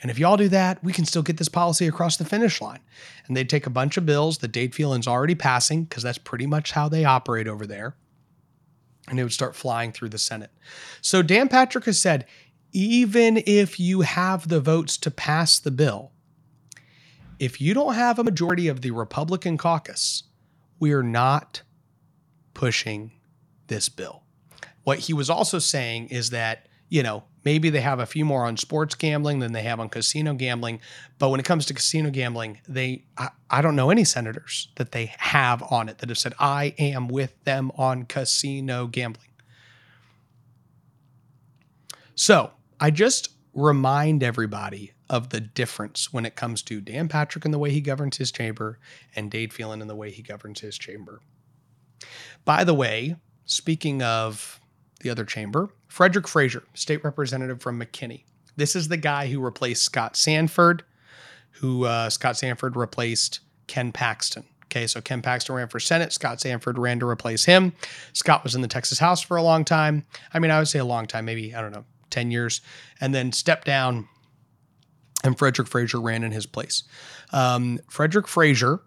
And 0.02 0.10
if 0.10 0.18
y'all 0.18 0.36
do 0.36 0.48
that, 0.48 0.82
we 0.82 0.92
can 0.92 1.04
still 1.04 1.22
get 1.22 1.36
this 1.36 1.48
policy 1.48 1.86
across 1.86 2.16
the 2.16 2.24
finish 2.24 2.60
line. 2.60 2.80
And 3.26 3.36
they'd 3.36 3.48
take 3.48 3.66
a 3.66 3.70
bunch 3.70 3.96
of 3.96 4.04
bills 4.04 4.38
that 4.38 4.52
Dade 4.52 4.74
Phelan's 4.74 5.06
already 5.06 5.36
passing, 5.36 5.84
because 5.84 6.02
that's 6.02 6.18
pretty 6.18 6.46
much 6.46 6.72
how 6.72 6.88
they 6.88 7.04
operate 7.04 7.46
over 7.46 7.66
there. 7.66 7.94
And 9.08 9.18
it 9.18 9.22
would 9.22 9.32
start 9.32 9.54
flying 9.54 9.92
through 9.92 10.10
the 10.10 10.18
Senate. 10.18 10.50
So 11.00 11.22
Dan 11.22 11.48
Patrick 11.48 11.84
has 11.84 12.00
said, 12.00 12.26
even 12.72 13.42
if 13.46 13.78
you 13.78 14.00
have 14.00 14.48
the 14.48 14.60
votes 14.60 14.96
to 14.98 15.10
pass 15.10 15.58
the 15.60 15.70
bill, 15.70 16.10
if 17.38 17.60
you 17.60 17.74
don't 17.74 17.94
have 17.94 18.18
a 18.18 18.24
majority 18.24 18.68
of 18.68 18.80
the 18.80 18.90
Republican 18.90 19.56
caucus, 19.56 20.24
we 20.80 20.92
are 20.92 21.02
not 21.02 21.62
pushing 22.54 23.12
this 23.68 23.88
bill. 23.88 24.24
What 24.84 25.00
he 25.00 25.12
was 25.12 25.30
also 25.30 25.58
saying 25.58 26.08
is 26.08 26.30
that, 26.30 26.66
you 26.88 27.02
know, 27.02 27.24
maybe 27.44 27.70
they 27.70 27.80
have 27.80 27.98
a 27.98 28.06
few 28.06 28.24
more 28.24 28.44
on 28.44 28.56
sports 28.56 28.94
gambling 28.94 29.38
than 29.38 29.52
they 29.52 29.62
have 29.62 29.80
on 29.80 29.88
casino 29.88 30.34
gambling. 30.34 30.80
But 31.18 31.30
when 31.30 31.40
it 31.40 31.46
comes 31.46 31.66
to 31.66 31.74
casino 31.74 32.10
gambling, 32.10 32.60
they, 32.68 33.04
I, 33.16 33.30
I 33.50 33.62
don't 33.62 33.76
know 33.76 33.90
any 33.90 34.04
senators 34.04 34.68
that 34.76 34.92
they 34.92 35.12
have 35.18 35.62
on 35.70 35.88
it 35.88 35.98
that 35.98 36.08
have 36.08 36.18
said, 36.18 36.34
I 36.38 36.74
am 36.78 37.08
with 37.08 37.42
them 37.44 37.72
on 37.76 38.04
casino 38.04 38.86
gambling. 38.86 39.28
So 42.14 42.52
I 42.78 42.90
just 42.90 43.30
remind 43.54 44.22
everybody 44.22 44.92
of 45.10 45.28
the 45.28 45.40
difference 45.40 46.12
when 46.12 46.24
it 46.24 46.36
comes 46.36 46.62
to 46.62 46.80
Dan 46.80 47.08
Patrick 47.08 47.44
and 47.44 47.52
the 47.52 47.58
way 47.58 47.70
he 47.70 47.80
governs 47.80 48.16
his 48.16 48.32
chamber 48.32 48.78
and 49.14 49.30
Dade 49.30 49.52
Phelan 49.52 49.82
and 49.82 49.90
the 49.90 49.94
way 49.94 50.10
he 50.10 50.22
governs 50.22 50.60
his 50.60 50.78
chamber. 50.78 51.20
By 52.44 52.64
the 52.64 52.74
way, 52.74 53.16
speaking 53.44 54.02
of 54.02 54.60
the 55.02 55.10
other 55.10 55.24
chamber, 55.24 55.70
Frederick 55.88 56.26
Frazier, 56.26 56.64
state 56.74 57.04
representative 57.04 57.60
from 57.60 57.80
McKinney. 57.80 58.24
This 58.56 58.76
is 58.76 58.88
the 58.88 58.96
guy 58.96 59.28
who 59.28 59.40
replaced 59.40 59.84
Scott 59.84 60.16
Sanford, 60.16 60.84
who 61.50 61.84
uh, 61.84 62.10
Scott 62.10 62.36
Sanford 62.36 62.76
replaced 62.76 63.40
Ken 63.66 63.92
Paxton. 63.92 64.44
Okay, 64.66 64.86
so 64.86 65.00
Ken 65.00 65.20
Paxton 65.20 65.54
ran 65.54 65.68
for 65.68 65.78
Senate. 65.80 66.12
Scott 66.12 66.40
Sanford 66.40 66.78
ran 66.78 66.98
to 67.00 67.06
replace 67.06 67.44
him. 67.44 67.74
Scott 68.14 68.42
was 68.42 68.54
in 68.54 68.62
the 68.62 68.68
Texas 68.68 68.98
House 68.98 69.20
for 69.20 69.36
a 69.36 69.42
long 69.42 69.64
time. 69.64 70.06
I 70.32 70.38
mean, 70.38 70.50
I 70.50 70.58
would 70.58 70.68
say 70.68 70.78
a 70.78 70.84
long 70.84 71.06
time, 71.06 71.26
maybe, 71.26 71.54
I 71.54 71.60
don't 71.60 71.72
know, 71.72 71.84
10 72.08 72.30
years, 72.30 72.62
and 73.00 73.14
then 73.14 73.32
stepped 73.32 73.66
down 73.66 74.08
and 75.24 75.38
Frederick 75.38 75.68
Frazier 75.68 76.00
ran 76.00 76.24
in 76.24 76.32
his 76.32 76.46
place. 76.46 76.84
Um, 77.32 77.80
Frederick 77.88 78.28
Frazier 78.28 78.80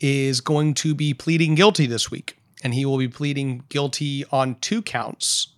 is 0.00 0.40
going 0.40 0.74
to 0.74 0.94
be 0.94 1.14
pleading 1.14 1.54
guilty 1.54 1.86
this 1.86 2.10
week, 2.10 2.37
and 2.62 2.74
he 2.74 2.84
will 2.84 2.98
be 2.98 3.08
pleading 3.08 3.64
guilty 3.68 4.24
on 4.30 4.56
two 4.56 4.82
counts. 4.82 5.54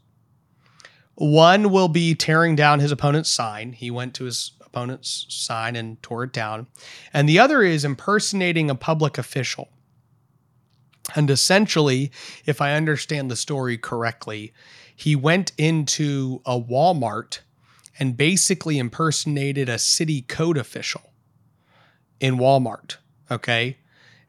One 1.15 1.71
will 1.71 1.89
be 1.89 2.15
tearing 2.15 2.57
down 2.57 2.81
his 2.81 2.93
opponent's 2.93 3.31
sign. 3.31 3.73
He 3.73 3.91
went 3.91 4.15
to 4.15 4.25
his 4.25 4.53
opponent's 4.61 5.27
sign 5.29 5.77
and 5.77 6.03
tore 6.03 6.25
it 6.25 6.33
down. 6.33 6.67
And 7.13 7.29
the 7.29 7.39
other 7.39 7.63
is 7.63 7.85
impersonating 7.85 8.71
a 8.71 8.75
public 8.75 9.19
official. 9.19 9.69
And 11.15 11.29
essentially, 11.29 12.13
if 12.47 12.61
I 12.61 12.75
understand 12.75 13.31
the 13.31 13.37
story 13.37 13.77
correctly, 13.77 14.53
he 14.95 15.17
went 15.17 15.53
into 15.59 16.41
a 16.47 16.61
Walmart 16.61 17.41
and 17.99 18.17
basically 18.17 18.79
impersonated 18.79 19.69
a 19.69 19.79
city 19.79 20.23
code 20.23 20.57
official 20.57 21.13
in 22.21 22.37
Walmart. 22.37 22.97
Okay. 23.31 23.79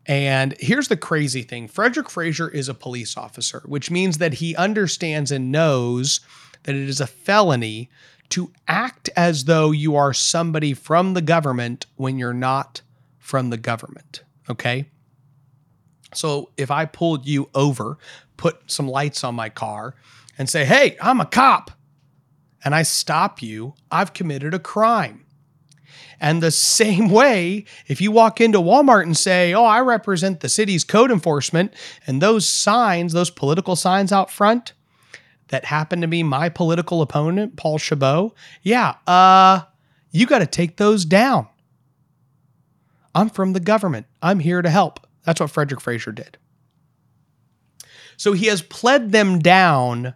And 0.08 0.56
here's 0.60 0.88
the 0.88 0.98
crazy 0.98 1.44
thing 1.44 1.68
Frederick 1.68 2.10
Frazier 2.10 2.50
is 2.50 2.68
a 2.68 2.74
police 2.74 3.18
officer, 3.18 3.62
which 3.66 3.92
means 3.92 4.18
that 4.18 4.36
he 4.36 4.56
understands 4.56 5.32
and 5.32 5.52
knows 5.52 6.22
that 6.64 6.76
it 6.76 6.90
is 6.90 7.00
a 7.00 7.08
felony 7.08 7.90
to 8.30 8.52
act 8.68 9.10
as 9.16 9.46
though 9.46 9.72
you 9.72 9.96
are 9.96 10.14
somebody 10.14 10.74
from 10.74 11.14
the 11.14 11.22
government 11.22 11.86
when 11.96 12.18
you're 12.18 12.34
not 12.34 12.82
from 13.20 13.50
the 13.50 13.58
government. 13.58 14.24
Okay. 14.50 14.86
So 16.14 16.50
if 16.58 16.72
I 16.72 16.86
pulled 16.86 17.26
you 17.26 17.50
over, 17.54 17.98
put 18.38 18.72
some 18.72 18.88
lights 18.88 19.24
on 19.24 19.36
my 19.36 19.50
car, 19.50 19.96
and 20.38 20.50
say, 20.50 20.66
hey, 20.66 20.98
I'm 21.02 21.22
a 21.22 21.26
cop, 21.26 21.72
and 22.64 22.74
I 22.74 22.84
stop 22.84 23.42
you, 23.42 23.76
I've 23.92 24.14
committed 24.14 24.54
a 24.54 24.60
crime. 24.60 25.26
And 26.20 26.42
the 26.42 26.52
same 26.52 27.10
way, 27.12 27.66
if 27.88 28.02
you 28.02 28.12
walk 28.12 28.42
into 28.42 28.60
Walmart 28.60 29.04
and 29.04 29.18
say, 29.18 29.54
Oh, 29.54 29.66
I 29.66 29.80
represent 29.82 30.40
the 30.40 30.50
city's 30.50 30.84
code 30.84 31.12
enforcement, 31.12 31.74
and 32.08 32.22
those 32.22 32.48
signs, 32.48 33.14
those 33.14 33.30
political 33.30 33.76
signs 33.76 34.12
out 34.12 34.32
front 34.32 34.74
that 35.50 35.66
happen 35.66 36.02
to 36.02 36.08
be 36.08 36.24
my 36.24 36.50
political 36.50 37.02
opponent, 37.02 37.58
Paul 37.58 37.78
Chabot, 37.78 38.34
yeah, 38.62 38.96
uh, 39.06 39.62
you 40.12 40.26
got 40.26 40.40
to 40.40 40.46
take 40.46 40.78
those 40.78 41.06
down. 41.06 41.48
I'm 43.14 43.30
from 43.30 43.54
the 43.54 43.60
government. 43.60 44.08
I'm 44.22 44.40
here 44.40 44.62
to 44.62 44.70
help. 44.70 45.06
That's 45.26 45.40
what 45.40 45.52
Frederick 45.52 45.82
Frazier 45.82 46.12
did. 46.12 46.38
So 48.18 48.34
he 48.34 48.46
has 48.48 48.62
pled 48.62 49.12
them 49.12 49.40
down 49.40 50.14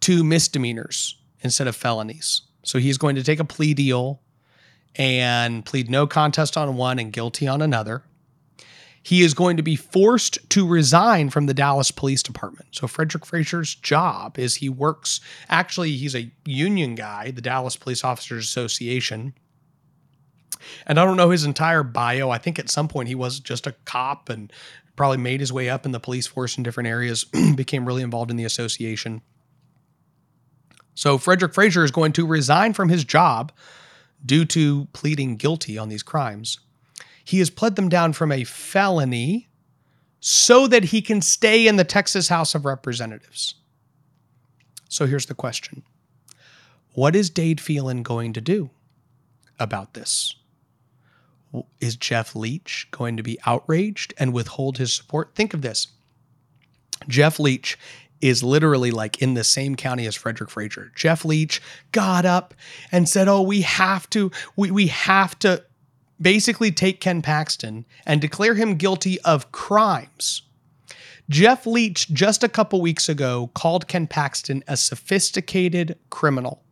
to 0.00 0.22
misdemeanors 0.22 1.18
instead 1.40 1.66
of 1.66 1.74
felonies. 1.74 2.42
So 2.64 2.78
he's 2.78 2.98
going 2.98 3.16
to 3.16 3.24
take 3.24 3.40
a 3.40 3.44
plea 3.44 3.74
deal 3.74 4.20
and 4.96 5.64
plead 5.64 5.90
no 5.90 6.06
contest 6.06 6.56
on 6.56 6.76
one 6.76 6.98
and 6.98 7.12
guilty 7.12 7.46
on 7.48 7.62
another. 7.62 8.02
he 9.02 9.22
is 9.22 9.34
going 9.34 9.56
to 9.56 9.62
be 9.62 9.74
forced 9.74 10.38
to 10.50 10.66
resign 10.66 11.28
from 11.28 11.46
the 11.46 11.54
Dallas 11.54 11.90
Police 11.90 12.22
Department. 12.22 12.68
So 12.72 12.86
Frederick 12.86 13.26
Frazier's 13.26 13.74
job 13.74 14.38
is 14.38 14.56
he 14.56 14.68
works 14.68 15.20
actually 15.48 15.92
he's 15.92 16.14
a 16.14 16.30
union 16.44 16.94
guy, 16.94 17.32
the 17.32 17.40
Dallas 17.40 17.76
Police 17.76 18.04
Officers 18.04 18.44
Association. 18.44 19.34
And 20.86 21.00
I 21.00 21.04
don't 21.04 21.16
know 21.16 21.30
his 21.30 21.44
entire 21.44 21.82
bio. 21.82 22.30
I 22.30 22.38
think 22.38 22.58
at 22.58 22.70
some 22.70 22.86
point 22.86 23.08
he 23.08 23.16
was 23.16 23.40
just 23.40 23.66
a 23.66 23.74
cop 23.84 24.28
and 24.28 24.52
probably 24.94 25.18
made 25.18 25.40
his 25.40 25.52
way 25.52 25.68
up 25.68 25.84
in 25.84 25.90
the 25.90 25.98
police 25.98 26.28
force 26.28 26.56
in 26.56 26.62
different 26.62 26.88
areas, 26.88 27.24
became 27.56 27.84
really 27.84 28.02
involved 28.02 28.30
in 28.30 28.36
the 28.36 28.44
association. 28.44 29.22
So 30.94 31.18
Frederick 31.18 31.54
Frazier 31.54 31.82
is 31.82 31.90
going 31.90 32.12
to 32.12 32.26
resign 32.26 32.74
from 32.74 32.88
his 32.88 33.02
job 33.02 33.50
due 34.24 34.44
to 34.44 34.86
pleading 34.92 35.36
guilty 35.36 35.76
on 35.76 35.88
these 35.88 36.02
crimes 36.02 36.58
he 37.24 37.38
has 37.38 37.50
pled 37.50 37.76
them 37.76 37.88
down 37.88 38.12
from 38.12 38.32
a 38.32 38.44
felony 38.44 39.48
so 40.20 40.66
that 40.66 40.84
he 40.84 41.02
can 41.02 41.20
stay 41.20 41.66
in 41.66 41.76
the 41.76 41.84
Texas 41.84 42.28
House 42.28 42.54
of 42.54 42.64
Representatives. 42.64 43.54
So 44.88 45.06
here's 45.06 45.26
the 45.26 45.34
question 45.34 45.82
What 46.94 47.16
is 47.16 47.30
Dade 47.30 47.60
Phelan 47.60 48.02
going 48.02 48.32
to 48.32 48.40
do 48.40 48.70
about 49.58 49.94
this? 49.94 50.34
Is 51.80 51.96
Jeff 51.96 52.34
Leach 52.34 52.88
going 52.90 53.16
to 53.16 53.22
be 53.22 53.38
outraged 53.46 54.14
and 54.18 54.32
withhold 54.32 54.78
his 54.78 54.92
support? 54.92 55.34
Think 55.34 55.54
of 55.54 55.62
this 55.62 55.88
Jeff 57.08 57.38
Leach 57.38 57.78
is 58.22 58.42
literally 58.42 58.90
like 58.90 59.20
in 59.20 59.34
the 59.34 59.44
same 59.44 59.76
county 59.76 60.06
as 60.06 60.14
Frederick 60.14 60.48
Frazier. 60.48 60.92
Jeff 60.94 61.24
Leach 61.24 61.60
got 61.90 62.24
up 62.24 62.54
and 62.90 63.08
said, 63.08 63.28
"Oh, 63.28 63.42
we 63.42 63.62
have 63.62 64.08
to 64.10 64.30
we 64.56 64.70
we 64.70 64.86
have 64.86 65.38
to 65.40 65.64
basically 66.22 66.70
take 66.70 67.00
Ken 67.00 67.20
Paxton 67.20 67.84
and 68.06 68.20
declare 68.20 68.54
him 68.54 68.76
guilty 68.76 69.20
of 69.22 69.52
crimes. 69.52 70.42
Jeff 71.28 71.66
Leach, 71.66 72.12
just 72.12 72.44
a 72.44 72.48
couple 72.48 72.80
weeks 72.80 73.08
ago, 73.08 73.50
called 73.54 73.88
Ken 73.88 74.06
Paxton 74.06 74.62
a 74.68 74.76
sophisticated 74.76 75.98
criminal 76.10 76.62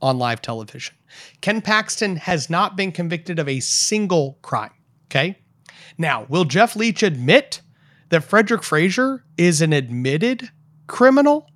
on 0.00 0.18
live 0.18 0.42
television. 0.42 0.94
Ken 1.40 1.60
Paxton 1.60 2.16
has 2.16 2.48
not 2.48 2.76
been 2.76 2.92
convicted 2.92 3.38
of 3.38 3.48
a 3.48 3.60
single 3.60 4.38
crime. 4.42 4.72
Okay. 5.06 5.38
Now, 5.98 6.26
will 6.28 6.44
Jeff 6.44 6.74
Leach 6.74 7.02
admit 7.02 7.60
that 8.08 8.24
Frederick 8.24 8.62
Frazier 8.62 9.24
is 9.36 9.60
an 9.60 9.72
admitted 9.72 10.50
criminal? 10.92 11.48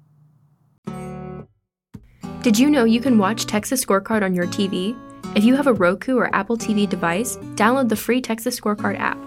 Did 2.42 2.58
you 2.58 2.70
know 2.70 2.84
you 2.84 3.00
can 3.00 3.18
watch 3.18 3.44
Texas 3.44 3.84
Scorecard 3.84 4.22
on 4.22 4.34
your 4.34 4.46
TV? 4.46 4.96
If 5.36 5.44
you 5.44 5.54
have 5.56 5.66
a 5.66 5.74
Roku 5.74 6.16
or 6.16 6.34
Apple 6.34 6.56
TV 6.56 6.88
device, 6.88 7.36
download 7.54 7.90
the 7.90 7.96
free 7.96 8.22
Texas 8.22 8.58
Scorecard 8.58 8.98
app. 8.98 9.18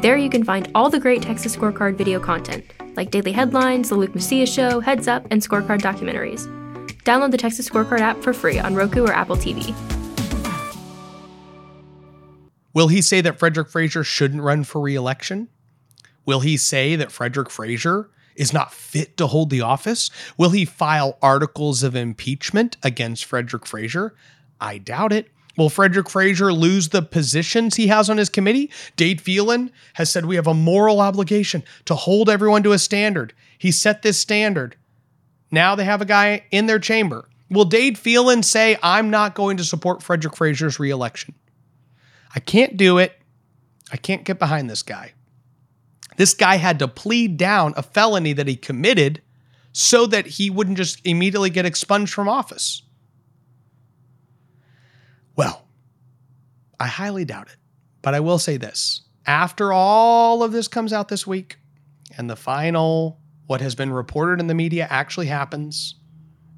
There 0.00 0.16
you 0.16 0.30
can 0.30 0.44
find 0.44 0.70
all 0.76 0.88
the 0.88 1.00
great 1.00 1.22
Texas 1.22 1.56
Scorecard 1.56 1.96
video 1.96 2.20
content, 2.20 2.64
like 2.94 3.10
daily 3.10 3.32
headlines, 3.32 3.88
The 3.88 3.96
Luke 3.96 4.14
Macias 4.14 4.52
Show, 4.52 4.78
Heads 4.78 5.08
Up, 5.08 5.26
and 5.32 5.42
Scorecard 5.42 5.80
documentaries. 5.80 6.46
Download 7.02 7.32
the 7.32 7.36
Texas 7.36 7.68
Scorecard 7.68 7.98
app 7.98 8.22
for 8.22 8.32
free 8.32 8.60
on 8.60 8.76
Roku 8.76 9.04
or 9.04 9.12
Apple 9.12 9.36
TV. 9.36 9.74
Will 12.74 12.88
he 12.88 13.02
say 13.02 13.20
that 13.22 13.40
Frederick 13.40 13.70
Frazier 13.70 14.04
shouldn't 14.04 14.42
run 14.42 14.62
for 14.62 14.80
reelection? 14.80 15.48
Will 16.24 16.40
he 16.40 16.56
say 16.56 16.94
that 16.94 17.10
Frederick 17.10 17.50
Frazier 17.50 18.10
is 18.38 18.52
not 18.52 18.72
fit 18.72 19.16
to 19.18 19.26
hold 19.26 19.50
the 19.50 19.60
office? 19.60 20.10
Will 20.38 20.50
he 20.50 20.64
file 20.64 21.18
articles 21.20 21.82
of 21.82 21.94
impeachment 21.94 22.76
against 22.82 23.24
Frederick 23.24 23.66
Frazier? 23.66 24.14
I 24.60 24.78
doubt 24.78 25.12
it. 25.12 25.30
Will 25.56 25.68
Frederick 25.68 26.08
Frazier 26.08 26.52
lose 26.52 26.90
the 26.90 27.02
positions 27.02 27.74
he 27.74 27.88
has 27.88 28.08
on 28.08 28.16
his 28.16 28.28
committee? 28.28 28.70
Dade 28.96 29.20
Phelan 29.20 29.72
has 29.94 30.08
said 30.08 30.24
we 30.24 30.36
have 30.36 30.46
a 30.46 30.54
moral 30.54 31.00
obligation 31.00 31.64
to 31.86 31.96
hold 31.96 32.30
everyone 32.30 32.62
to 32.62 32.72
a 32.72 32.78
standard. 32.78 33.34
He 33.58 33.72
set 33.72 34.02
this 34.02 34.20
standard. 34.20 34.76
Now 35.50 35.74
they 35.74 35.84
have 35.84 36.00
a 36.00 36.06
guy 36.06 36.44
in 36.52 36.66
their 36.66 36.78
chamber. 36.78 37.28
Will 37.50 37.64
Dade 37.64 37.98
Phelan 37.98 38.44
say, 38.44 38.78
I'm 38.84 39.10
not 39.10 39.34
going 39.34 39.56
to 39.56 39.64
support 39.64 40.02
Frederick 40.02 40.36
Frazier's 40.36 40.78
reelection? 40.78 41.34
I 42.34 42.40
can't 42.40 42.76
do 42.76 42.98
it. 42.98 43.18
I 43.90 43.96
can't 43.96 44.24
get 44.24 44.38
behind 44.38 44.70
this 44.70 44.82
guy. 44.82 45.12
This 46.18 46.34
guy 46.34 46.56
had 46.56 46.80
to 46.80 46.88
plead 46.88 47.36
down 47.36 47.74
a 47.76 47.82
felony 47.82 48.32
that 48.32 48.48
he 48.48 48.56
committed 48.56 49.22
so 49.70 50.04
that 50.06 50.26
he 50.26 50.50
wouldn't 50.50 50.76
just 50.76 51.00
immediately 51.06 51.48
get 51.48 51.64
expunged 51.64 52.12
from 52.12 52.28
office. 52.28 52.82
Well, 55.36 55.64
I 56.80 56.88
highly 56.88 57.24
doubt 57.24 57.46
it. 57.46 57.56
But 58.02 58.14
I 58.14 58.20
will 58.20 58.40
say 58.40 58.56
this 58.56 59.02
after 59.26 59.72
all 59.72 60.42
of 60.42 60.50
this 60.50 60.66
comes 60.66 60.92
out 60.92 61.06
this 61.06 61.24
week 61.24 61.58
and 62.16 62.28
the 62.28 62.34
final, 62.34 63.20
what 63.46 63.60
has 63.60 63.76
been 63.76 63.92
reported 63.92 64.40
in 64.40 64.48
the 64.48 64.54
media 64.54 64.88
actually 64.90 65.26
happens, 65.26 65.94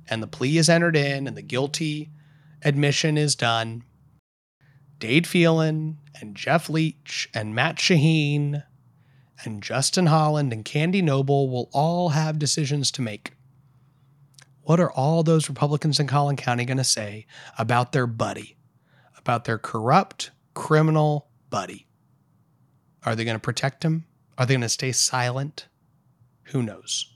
and 0.08 0.22
the 0.22 0.26
plea 0.26 0.56
is 0.56 0.70
entered 0.70 0.96
in 0.96 1.26
and 1.26 1.36
the 1.36 1.42
guilty 1.42 2.10
admission 2.62 3.18
is 3.18 3.34
done, 3.34 3.84
Dade 4.98 5.26
Phelan 5.26 5.98
and 6.18 6.34
Jeff 6.34 6.70
Leach 6.70 7.28
and 7.34 7.54
Matt 7.54 7.76
Shaheen 7.76 8.62
and 9.44 9.62
Justin 9.62 10.06
Holland 10.06 10.52
and 10.52 10.64
Candy 10.64 11.02
Noble 11.02 11.48
will 11.48 11.68
all 11.72 12.10
have 12.10 12.38
decisions 12.38 12.90
to 12.92 13.02
make. 13.02 13.32
What 14.62 14.80
are 14.80 14.92
all 14.92 15.22
those 15.22 15.48
Republicans 15.48 15.98
in 15.98 16.06
Collin 16.06 16.36
County 16.36 16.64
going 16.64 16.76
to 16.76 16.84
say 16.84 17.26
about 17.58 17.92
their 17.92 18.06
buddy, 18.06 18.56
about 19.16 19.44
their 19.44 19.58
corrupt 19.58 20.30
criminal 20.54 21.28
buddy. 21.48 21.86
Are 23.04 23.14
they 23.14 23.24
going 23.24 23.36
to 23.36 23.40
protect 23.40 23.82
him? 23.82 24.04
Are 24.36 24.46
they 24.46 24.54
going 24.54 24.60
to 24.62 24.68
stay 24.68 24.92
silent? 24.92 25.68
Who 26.44 26.62
knows? 26.62 27.14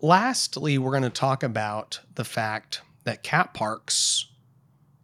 Lastly, 0.00 0.78
we're 0.78 0.90
going 0.90 1.02
to 1.04 1.10
talk 1.10 1.42
about 1.42 2.00
the 2.14 2.24
fact 2.24 2.82
that 3.04 3.22
Cat 3.22 3.54
Parks, 3.54 4.26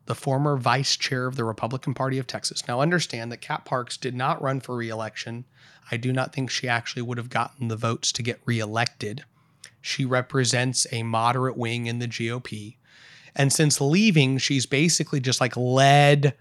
the 0.09 0.15
former 0.15 0.57
vice 0.57 0.97
chair 0.97 1.27
of 1.27 1.37
the 1.37 1.45
Republican 1.45 1.93
Party 1.93 2.19
of 2.19 2.27
Texas, 2.27 2.67
now 2.67 2.81
understand 2.81 3.31
that 3.31 3.43
Cat 3.43 3.67
Parks 3.67 3.99
did 3.99 4.15
not 4.15 4.41
run 4.41 4.59
for 4.59 4.75
reelection. 4.75 5.45
I 5.93 5.99
do 5.99 6.15
not 6.15 6.33
think 6.33 6.49
she 6.49 6.67
actually 6.67 7.03
would 7.03 7.19
have 7.19 7.29
gotten 7.29 7.69
the 7.69 7.77
votes 7.77 8.11
to 8.13 8.23
get 8.23 8.41
reelected. 8.47 9.25
She 9.83 10.07
represents 10.07 10.87
a 10.91 11.03
moderate 11.03 11.59
wing 11.59 11.87
in 11.87 11.99
the 11.99 12.09
GOP. 12.09 12.77
And 13.37 13.53
since 13.53 13.83
leaving, 13.83 14.39
she's 14.39 14.65
basically 14.65 15.21
just 15.21 15.43
like 15.43 15.55
led. 15.59 16.35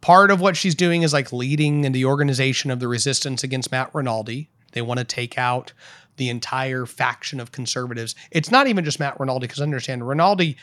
Part 0.00 0.30
of 0.30 0.40
what 0.40 0.56
she's 0.56 0.76
doing 0.76 1.02
is 1.02 1.12
like 1.12 1.32
leading 1.32 1.82
in 1.82 1.90
the 1.90 2.04
organization 2.04 2.70
of 2.70 2.78
the 2.78 2.86
resistance 2.86 3.42
against 3.42 3.72
Matt 3.72 3.90
Rinaldi. 3.94 4.48
They 4.72 4.82
want 4.82 4.98
to 4.98 5.04
take 5.04 5.36
out 5.36 5.72
the 6.18 6.28
entire 6.28 6.86
faction 6.86 7.40
of 7.40 7.50
conservatives. 7.50 8.14
It's 8.30 8.52
not 8.52 8.68
even 8.68 8.84
just 8.84 9.00
Matt 9.00 9.18
Rinaldi, 9.18 9.48
because 9.48 9.60
understand 9.60 10.06
Rinaldi 10.06 10.56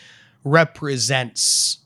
represents, 0.46 1.80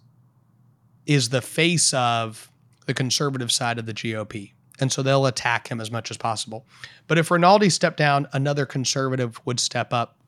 is 1.07 1.29
the 1.29 1.41
face 1.41 1.93
of 1.93 2.51
the 2.85 2.93
conservative 2.93 3.51
side 3.51 3.79
of 3.79 3.85
the 3.85 3.93
GOP. 3.93 4.51
And 4.79 4.91
so 4.91 5.01
they'll 5.01 5.25
attack 5.25 5.69
him 5.69 5.81
as 5.81 5.89
much 5.89 6.11
as 6.11 6.17
possible. 6.17 6.67
But 7.07 7.17
if 7.17 7.31
Rinaldi 7.31 7.69
stepped 7.69 7.97
down, 7.97 8.27
another 8.33 8.65
conservative 8.65 9.41
would 9.45 9.59
step 9.59 9.91
up. 9.91 10.19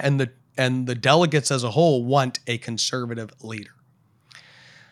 And 0.00 0.18
the 0.18 0.30
and 0.56 0.86
the 0.88 0.94
delegates 0.94 1.50
as 1.52 1.62
a 1.62 1.70
whole 1.70 2.04
want 2.04 2.40
a 2.48 2.58
conservative 2.58 3.30
leader. 3.42 3.70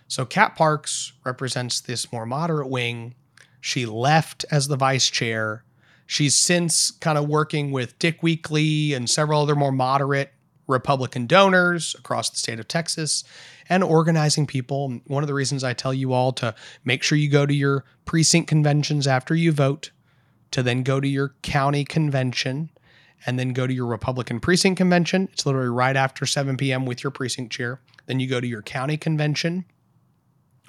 So 0.07 0.25
Cat 0.25 0.55
Parks 0.55 1.13
represents 1.25 1.81
this 1.81 2.13
more 2.13 2.25
moderate 2.25 2.69
wing. 2.69 3.15
She 3.61 3.85
left 3.85 4.45
as 4.51 4.69
the 4.69 4.77
vice 4.77 5.11
chair. 5.11 5.65
She's 6.07 6.37
since 6.37 6.93
kind 6.93 7.19
of 7.19 7.29
working 7.29 7.73
with 7.73 7.99
Dick 7.99 8.21
Weekley 8.21 8.95
and 8.95 9.11
several 9.11 9.43
other 9.43 9.57
more 9.57 9.73
moderate 9.73 10.33
Republican 10.67 11.27
donors 11.27 11.95
across 11.99 12.31
the 12.31 12.37
state 12.37 12.59
of 12.59 12.69
Texas 12.69 13.25
and 13.69 13.83
organizing 13.85 14.47
people. 14.47 15.01
One 15.07 15.23
of 15.23 15.27
the 15.27 15.35
reasons 15.35 15.65
I 15.65 15.73
tell 15.73 15.95
you 15.95 16.13
all 16.13 16.33
to 16.33 16.55
make 16.85 17.03
sure 17.03 17.19
you 17.19 17.31
go 17.31 17.47
to 17.47 17.55
your 17.55 17.85
precinct 18.05 18.49
conventions 18.49 19.07
after 19.07 19.35
you 19.35 19.53
vote, 19.53 19.91
to 20.53 20.63
then 20.63 20.83
go 20.83 21.01
to 21.01 21.09
your 21.09 21.35
county 21.43 21.85
convention, 21.85 22.71
and 23.25 23.39
then 23.39 23.53
go 23.53 23.67
to 23.67 23.73
your 23.75 23.87
Republican 23.87 24.41
precinct 24.41 24.77
convention. 24.77 25.29
It's 25.33 25.47
literally 25.47 25.69
right 25.69 25.97
after 25.97 26.27
7 26.27 26.57
p.m. 26.57 26.87
with 26.87 27.03
your 27.03 27.11
precinct 27.11 27.53
chair. 27.53 27.81
Then 28.07 28.21
you 28.21 28.29
go 28.29 28.41
to 28.41 28.47
your 28.47 28.63
county 28.63 28.97
convention 28.97 29.65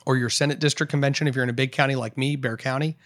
or 0.05 0.17
your 0.17 0.29
Senate 0.29 0.59
district 0.59 0.89
convention 0.89 1.27
if 1.27 1.35
you're 1.35 1.43
in 1.43 1.49
a 1.49 1.53
big 1.53 1.71
county 1.71 1.95
like 1.95 2.17
me, 2.17 2.35
Bexar 2.35 2.57
County. 2.57 2.97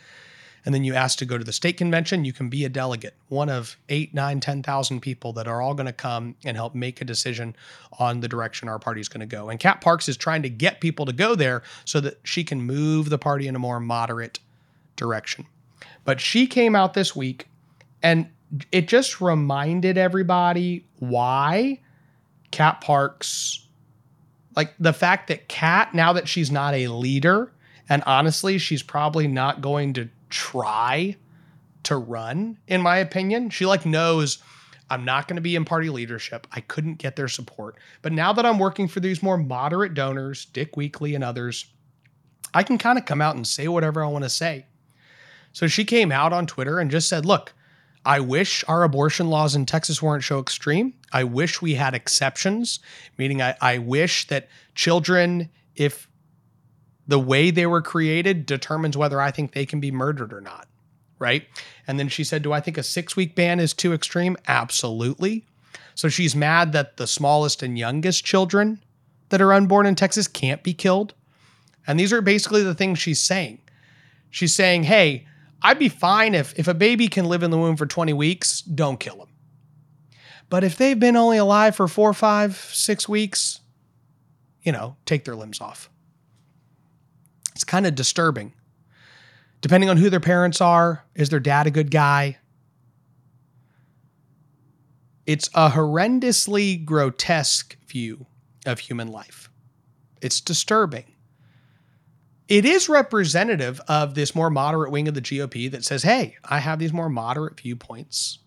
And 0.66 0.76
then 0.76 0.84
you 0.84 0.94
ask 0.94 1.18
to 1.20 1.26
go 1.26 1.38
to 1.38 1.44
the 1.44 1.54
state 1.54 1.78
convention, 1.78 2.24
you 2.24 2.34
can 2.34 2.50
be 2.50 2.66
a 2.66 2.70
delegate, 2.70 3.16
one 3.30 3.50
of 3.50 3.78
eight, 3.90 4.14
nine, 4.14 4.40
10,000 4.40 5.02
people 5.02 5.34
that 5.34 5.48
are 5.48 5.62
all 5.62 5.74
going 5.74 5.88
to 5.88 5.94
come 5.94 6.36
and 6.46 6.56
help 6.56 6.76
make 6.76 7.02
a 7.02 7.06
decision 7.06 7.56
on 8.00 8.20
the 8.20 8.28
direction 8.28 8.70
our 8.70 8.78
party 8.78 9.02
is 9.02 9.10
going 9.10 9.22
to 9.22 9.26
go. 9.26 9.50
And 9.50 9.60
Cat 9.60 9.82
Parks 9.82 10.08
is 10.08 10.18
trying 10.18 10.44
to 10.44 10.50
get 10.50 10.80
people 10.80 11.06
to 11.08 11.14
go 11.14 11.34
there 11.36 11.64
so 11.86 12.00
that 12.02 12.20
she 12.24 12.44
can 12.44 12.62
move 12.62 13.10
the 13.10 13.18
party 13.18 13.48
in 13.48 13.56
a 13.56 13.60
more 13.60 13.80
moderate 13.80 14.40
direction. 14.96 15.48
But 16.06 16.22
she 16.22 16.46
came 16.46 16.76
out 16.76 16.94
this 16.94 17.16
week 17.16 17.48
and 18.04 18.30
it 18.72 18.88
just 18.88 19.22
reminded 19.22 19.98
everybody 19.98 20.86
why 21.00 21.80
Cat 22.52 22.82
Parks, 22.82 23.66
like 24.56 24.74
the 24.80 24.94
fact 24.94 25.28
that 25.30 25.48
Cat, 25.48 25.96
now 25.96 26.14
that 26.14 26.28
she's 26.28 26.52
not 26.52 26.74
a 26.74 26.88
leader 26.88 27.52
And 27.92 28.04
honestly, 28.06 28.58
she's 28.58 28.84
probably 28.84 29.28
not 29.28 29.60
going 29.60 29.92
to 29.94 30.08
try 30.32 31.16
to 31.84 31.98
run, 31.98 32.58
in 32.68 32.82
my 32.82 32.98
opinion. 32.98 33.50
She 33.50 33.66
like 33.66 33.86
knows 33.86 34.40
I'm 34.90 35.06
not 35.06 35.28
going 35.28 35.38
to 35.38 35.42
be 35.42 35.56
in 35.56 35.64
party 35.64 35.90
leadership. 35.90 36.48
I 36.52 36.60
couldn't 36.60 36.96
get 36.96 37.16
their 37.16 37.30
support. 37.30 37.78
But 38.02 38.12
now 38.12 38.34
that 38.34 38.46
I'm 38.46 38.60
working 38.60 38.88
for 38.88 39.00
these 39.00 39.24
more 39.24 39.38
moderate 39.38 39.94
donors, 39.94 40.46
Dick 40.46 40.74
Weekley 40.74 41.16
and 41.16 41.24
others, 41.24 41.66
I 42.54 42.64
can 42.64 42.78
kind 42.78 42.98
of 42.98 43.06
come 43.06 43.22
out 43.22 43.36
and 43.36 43.48
say 43.48 43.70
whatever 43.70 44.04
I 44.04 44.08
want 44.10 44.26
to 44.26 44.30
say. 44.30 44.66
So 45.54 45.68
she 45.68 45.86
came 45.86 46.12
out 46.12 46.34
on 46.34 46.46
Twitter 46.46 46.80
and 46.80 46.92
just 46.92 47.08
said, 47.08 47.26
look, 47.26 47.54
I 48.06 48.20
wish 48.20 48.66
our 48.68 48.84
abortion 48.84 49.30
laws 49.30 49.56
in 49.56 49.66
Texas 49.66 50.02
weren't 50.02 50.24
so 50.24 50.40
extreme. 50.40 50.94
I 51.14 51.24
wish 51.24 51.62
we 51.62 51.76
had 51.76 51.94
exceptions, 51.94 52.80
meaning 53.18 53.42
I, 53.42 53.56
I 53.62 53.78
wish 53.78 54.28
that 54.28 54.50
children, 54.76 55.50
if 55.76 56.08
the 57.12 57.20
way 57.20 57.52
they 57.52 57.66
were 57.66 57.82
created 57.82 58.46
determines 58.46 58.96
whether 58.96 59.20
I 59.20 59.32
think 59.32 59.52
they 59.52 59.66
can 59.66 59.82
be 59.82 59.92
murdered 59.92 60.32
or 60.32 60.40
not. 60.40 60.68
Right. 61.20 61.46
And 61.86 62.00
then 62.00 62.08
she 62.08 62.24
said, 62.24 62.42
Do 62.42 62.54
I 62.54 62.62
think 62.62 62.78
a 62.78 62.84
six 62.84 63.18
week 63.18 63.36
ban 63.36 63.60
is 63.60 63.74
too 63.74 63.94
extreme? 63.94 64.38
Absolutely. 64.48 65.46
So 65.94 66.08
she's 66.08 66.36
mad 66.38 66.72
that 66.72 66.96
the 66.96 67.06
smallest 67.06 67.62
and 67.62 67.78
youngest 67.78 68.24
children 68.24 68.82
that 69.28 69.42
are 69.42 69.52
unborn 69.52 69.86
in 69.86 69.96
Texas 69.96 70.28
can't 70.28 70.64
be 70.64 70.74
killed. 70.74 71.14
And 71.86 72.00
these 72.00 72.14
are 72.14 72.22
basically 72.22 72.64
the 72.64 72.74
things 72.74 72.98
she's 72.98 73.20
saying. 73.20 73.60
She's 74.30 74.56
saying, 74.56 74.84
Hey, 74.84 75.28
I'd 75.62 75.80
be 75.80 75.90
fine 75.90 76.34
if 76.34 76.58
if 76.58 76.70
a 76.70 76.74
baby 76.74 77.10
can 77.10 77.26
live 77.26 77.44
in 77.44 77.52
the 77.52 77.58
womb 77.58 77.76
for 77.76 77.86
20 77.86 78.14
weeks, 78.14 78.62
don't 78.62 79.02
kill 79.02 79.18
them. 79.18 79.30
But 80.50 80.64
if 80.64 80.78
they've 80.78 81.00
been 81.00 81.18
only 81.18 81.38
alive 81.38 81.76
for 81.76 81.90
four, 81.90 82.14
five, 82.14 82.56
six 82.56 83.10
weeks, 83.10 83.60
you 84.64 84.72
know, 84.72 84.96
take 85.06 85.26
their 85.26 85.36
limbs 85.36 85.60
off. 85.60 85.90
It's 87.62 87.64
kind 87.64 87.86
of 87.86 87.96
disturbing. 87.96 88.54
Depending 89.62 89.90
on 89.90 89.98
who 89.98 90.10
their 90.10 90.20
parents 90.20 90.62
are, 90.62 91.06
is 91.14 91.30
their 91.30 91.40
dad 91.40 91.68
a 91.68 91.72
good 91.72 91.92
guy? 91.92 92.40
It's 95.28 95.48
a 95.54 95.70
horrendously 95.70 96.84
grotesque 96.84 97.78
view 97.88 98.26
of 98.66 98.80
human 98.80 99.10
life. 99.10 99.50
It's 100.22 100.42
disturbing 100.42 101.06
it 102.52 102.66
is 102.66 102.90
representative 102.90 103.80
of 103.88 104.14
this 104.14 104.36
more 104.36 104.50
moderate 104.50 104.92
wing 104.92 105.08
of 105.08 105.14
the 105.14 105.22
GOP 105.22 105.72
that 105.72 105.86
says, 105.86 106.04
hey, 106.04 106.36
I 106.44 106.60
have 106.60 106.80
these 106.80 106.92
more 106.92 107.08
moderate 107.08 107.58
viewpoints 107.58 108.40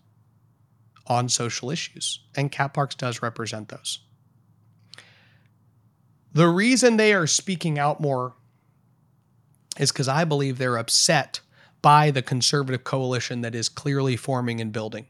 on 1.07 1.27
social 1.27 1.71
issues. 1.71 2.19
And 2.35 2.51
Cat 2.51 2.75
Parks 2.75 2.93
does 2.93 3.23
represent 3.23 3.69
those. 3.69 4.01
The 6.33 6.47
reason 6.47 6.97
they 6.97 7.15
are 7.15 7.25
speaking 7.25 7.79
out 7.79 7.99
more 7.99 8.35
is 9.79 9.91
because 9.91 10.07
I 10.07 10.23
believe 10.23 10.57
they're 10.57 10.77
upset 10.77 11.39
by 11.81 12.11
the 12.11 12.21
conservative 12.21 12.83
coalition 12.83 13.41
that 13.41 13.55
is 13.55 13.69
clearly 13.69 14.15
forming 14.15 14.59
and 14.59 14.71
building. 14.71 15.07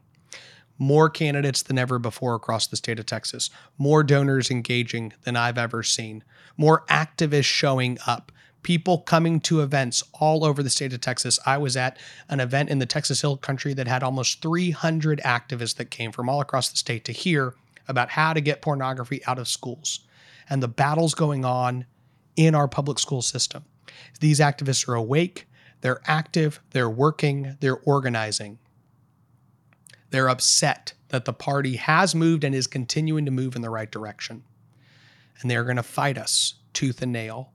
More 0.78 1.08
candidates 1.08 1.62
than 1.62 1.78
ever 1.78 1.98
before 1.98 2.34
across 2.34 2.66
the 2.66 2.76
state 2.76 2.98
of 2.98 3.06
Texas, 3.06 3.48
more 3.78 4.02
donors 4.02 4.50
engaging 4.50 5.14
than 5.24 5.36
I've 5.36 5.56
ever 5.56 5.82
seen, 5.82 6.22
more 6.58 6.84
activists 6.90 7.44
showing 7.44 7.98
up 8.06 8.30
people 8.62 8.98
coming 8.98 9.38
to 9.38 9.62
events 9.62 10.02
all 10.14 10.44
over 10.44 10.62
the 10.62 10.68
state 10.68 10.92
of 10.92 11.00
Texas. 11.00 11.38
I 11.46 11.56
was 11.56 11.76
at 11.76 11.98
an 12.28 12.40
event 12.40 12.68
in 12.68 12.80
the 12.80 12.84
Texas 12.84 13.20
Hill 13.20 13.36
Country 13.36 13.72
that 13.74 13.86
had 13.86 14.02
almost 14.02 14.42
300 14.42 15.20
activists 15.24 15.76
that 15.76 15.90
came 15.90 16.10
from 16.10 16.28
all 16.28 16.40
across 16.40 16.68
the 16.68 16.76
state 16.76 17.04
to 17.04 17.12
hear 17.12 17.54
about 17.86 18.10
how 18.10 18.32
to 18.32 18.40
get 18.40 18.62
pornography 18.62 19.24
out 19.26 19.38
of 19.38 19.46
schools 19.46 20.00
and 20.50 20.62
the 20.62 20.68
battles 20.68 21.14
going 21.14 21.44
on 21.44 21.86
in 22.34 22.54
our 22.54 22.68
public 22.68 22.98
school 22.98 23.22
system. 23.22 23.64
These 24.20 24.40
activists 24.40 24.88
are 24.88 24.94
awake, 24.94 25.46
they're 25.80 26.00
active, 26.06 26.60
they're 26.70 26.90
working, 26.90 27.56
they're 27.60 27.78
organizing. 27.78 28.58
They're 30.10 30.28
upset 30.28 30.94
that 31.08 31.24
the 31.24 31.32
party 31.32 31.76
has 31.76 32.14
moved 32.14 32.44
and 32.44 32.54
is 32.54 32.66
continuing 32.66 33.24
to 33.26 33.30
move 33.30 33.56
in 33.56 33.62
the 33.62 33.70
right 33.70 33.90
direction. 33.90 34.44
And 35.40 35.50
they're 35.50 35.64
going 35.64 35.76
to 35.76 35.82
fight 35.82 36.16
us 36.16 36.54
tooth 36.72 37.02
and 37.02 37.12
nail 37.12 37.52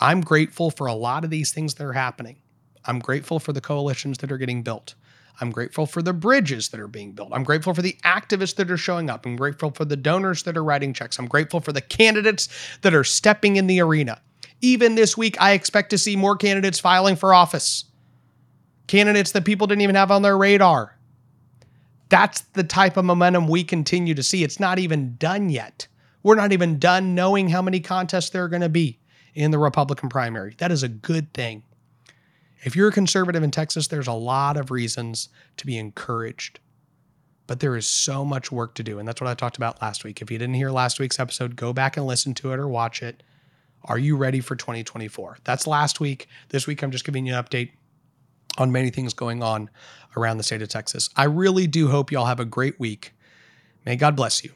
I'm 0.00 0.20
grateful 0.20 0.70
for 0.70 0.86
a 0.86 0.94
lot 0.94 1.24
of 1.24 1.30
these 1.30 1.52
things 1.52 1.74
that 1.74 1.84
are 1.84 1.92
happening. 1.92 2.36
I'm 2.84 2.98
grateful 2.98 3.38
for 3.38 3.52
the 3.52 3.60
coalitions 3.60 4.18
that 4.18 4.30
are 4.30 4.38
getting 4.38 4.62
built. 4.62 4.94
I'm 5.40 5.50
grateful 5.50 5.86
for 5.86 6.02
the 6.02 6.12
bridges 6.12 6.68
that 6.68 6.80
are 6.80 6.88
being 6.88 7.12
built. 7.12 7.30
I'm 7.32 7.42
grateful 7.42 7.74
for 7.74 7.82
the 7.82 7.96
activists 8.04 8.54
that 8.56 8.70
are 8.70 8.76
showing 8.76 9.10
up. 9.10 9.26
I'm 9.26 9.36
grateful 9.36 9.70
for 9.70 9.84
the 9.84 9.96
donors 9.96 10.42
that 10.44 10.56
are 10.56 10.64
writing 10.64 10.92
checks. 10.92 11.18
I'm 11.18 11.26
grateful 11.26 11.60
for 11.60 11.72
the 11.72 11.80
candidates 11.80 12.48
that 12.82 12.94
are 12.94 13.02
stepping 13.02 13.56
in 13.56 13.66
the 13.66 13.80
arena. 13.80 14.20
Even 14.64 14.94
this 14.94 15.14
week, 15.14 15.36
I 15.42 15.52
expect 15.52 15.90
to 15.90 15.98
see 15.98 16.16
more 16.16 16.38
candidates 16.38 16.80
filing 16.80 17.16
for 17.16 17.34
office. 17.34 17.84
Candidates 18.86 19.32
that 19.32 19.44
people 19.44 19.66
didn't 19.66 19.82
even 19.82 19.94
have 19.94 20.10
on 20.10 20.22
their 20.22 20.38
radar. 20.38 20.96
That's 22.08 22.40
the 22.54 22.64
type 22.64 22.96
of 22.96 23.04
momentum 23.04 23.46
we 23.46 23.62
continue 23.62 24.14
to 24.14 24.22
see. 24.22 24.42
It's 24.42 24.58
not 24.58 24.78
even 24.78 25.16
done 25.16 25.50
yet. 25.50 25.86
We're 26.22 26.34
not 26.34 26.52
even 26.52 26.78
done 26.78 27.14
knowing 27.14 27.50
how 27.50 27.60
many 27.60 27.78
contests 27.78 28.30
there 28.30 28.42
are 28.44 28.48
going 28.48 28.62
to 28.62 28.70
be 28.70 28.98
in 29.34 29.50
the 29.50 29.58
Republican 29.58 30.08
primary. 30.08 30.54
That 30.56 30.72
is 30.72 30.82
a 30.82 30.88
good 30.88 31.34
thing. 31.34 31.62
If 32.62 32.74
you're 32.74 32.88
a 32.88 32.92
conservative 32.92 33.42
in 33.42 33.50
Texas, 33.50 33.88
there's 33.88 34.06
a 34.06 34.14
lot 34.14 34.56
of 34.56 34.70
reasons 34.70 35.28
to 35.58 35.66
be 35.66 35.76
encouraged. 35.76 36.58
But 37.46 37.60
there 37.60 37.76
is 37.76 37.86
so 37.86 38.24
much 38.24 38.50
work 38.50 38.74
to 38.76 38.82
do. 38.82 38.98
And 38.98 39.06
that's 39.06 39.20
what 39.20 39.28
I 39.28 39.34
talked 39.34 39.58
about 39.58 39.82
last 39.82 40.04
week. 40.04 40.22
If 40.22 40.30
you 40.30 40.38
didn't 40.38 40.54
hear 40.54 40.70
last 40.70 40.98
week's 40.98 41.20
episode, 41.20 41.54
go 41.54 41.74
back 41.74 41.98
and 41.98 42.06
listen 42.06 42.32
to 42.36 42.52
it 42.52 42.58
or 42.58 42.66
watch 42.66 43.02
it. 43.02 43.22
Are 43.84 43.98
you 43.98 44.16
ready 44.16 44.40
for 44.40 44.56
2024? 44.56 45.38
That's 45.44 45.66
last 45.66 46.00
week. 46.00 46.28
This 46.48 46.66
week, 46.66 46.82
I'm 46.82 46.90
just 46.90 47.04
giving 47.04 47.26
you 47.26 47.34
an 47.34 47.42
update 47.42 47.72
on 48.56 48.72
many 48.72 48.90
things 48.90 49.12
going 49.12 49.42
on 49.42 49.68
around 50.16 50.38
the 50.38 50.42
state 50.42 50.62
of 50.62 50.68
Texas. 50.68 51.10
I 51.16 51.24
really 51.24 51.66
do 51.66 51.88
hope 51.88 52.10
y'all 52.10 52.26
have 52.26 52.40
a 52.40 52.44
great 52.44 52.78
week. 52.80 53.12
May 53.84 53.96
God 53.96 54.16
bless 54.16 54.44
you, 54.44 54.52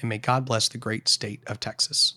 and 0.00 0.08
may 0.08 0.18
God 0.18 0.44
bless 0.44 0.68
the 0.68 0.78
great 0.78 1.08
state 1.08 1.42
of 1.46 1.60
Texas. 1.60 2.14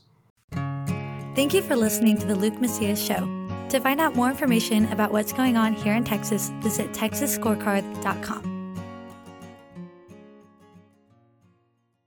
Thank 1.35 1.53
you 1.53 1.61
for 1.61 1.75
listening 1.75 2.17
to 2.17 2.25
the 2.25 2.35
Luke 2.35 2.59
Macias 2.59 3.03
Show. 3.03 3.29
To 3.69 3.79
find 3.79 3.99
out 3.99 4.15
more 4.15 4.29
information 4.29 4.91
about 4.91 5.11
what's 5.11 5.33
going 5.33 5.57
on 5.57 5.73
here 5.73 5.93
in 5.93 6.03
Texas, 6.03 6.49
visit 6.61 6.91
texasscorecard.com. 6.93 8.54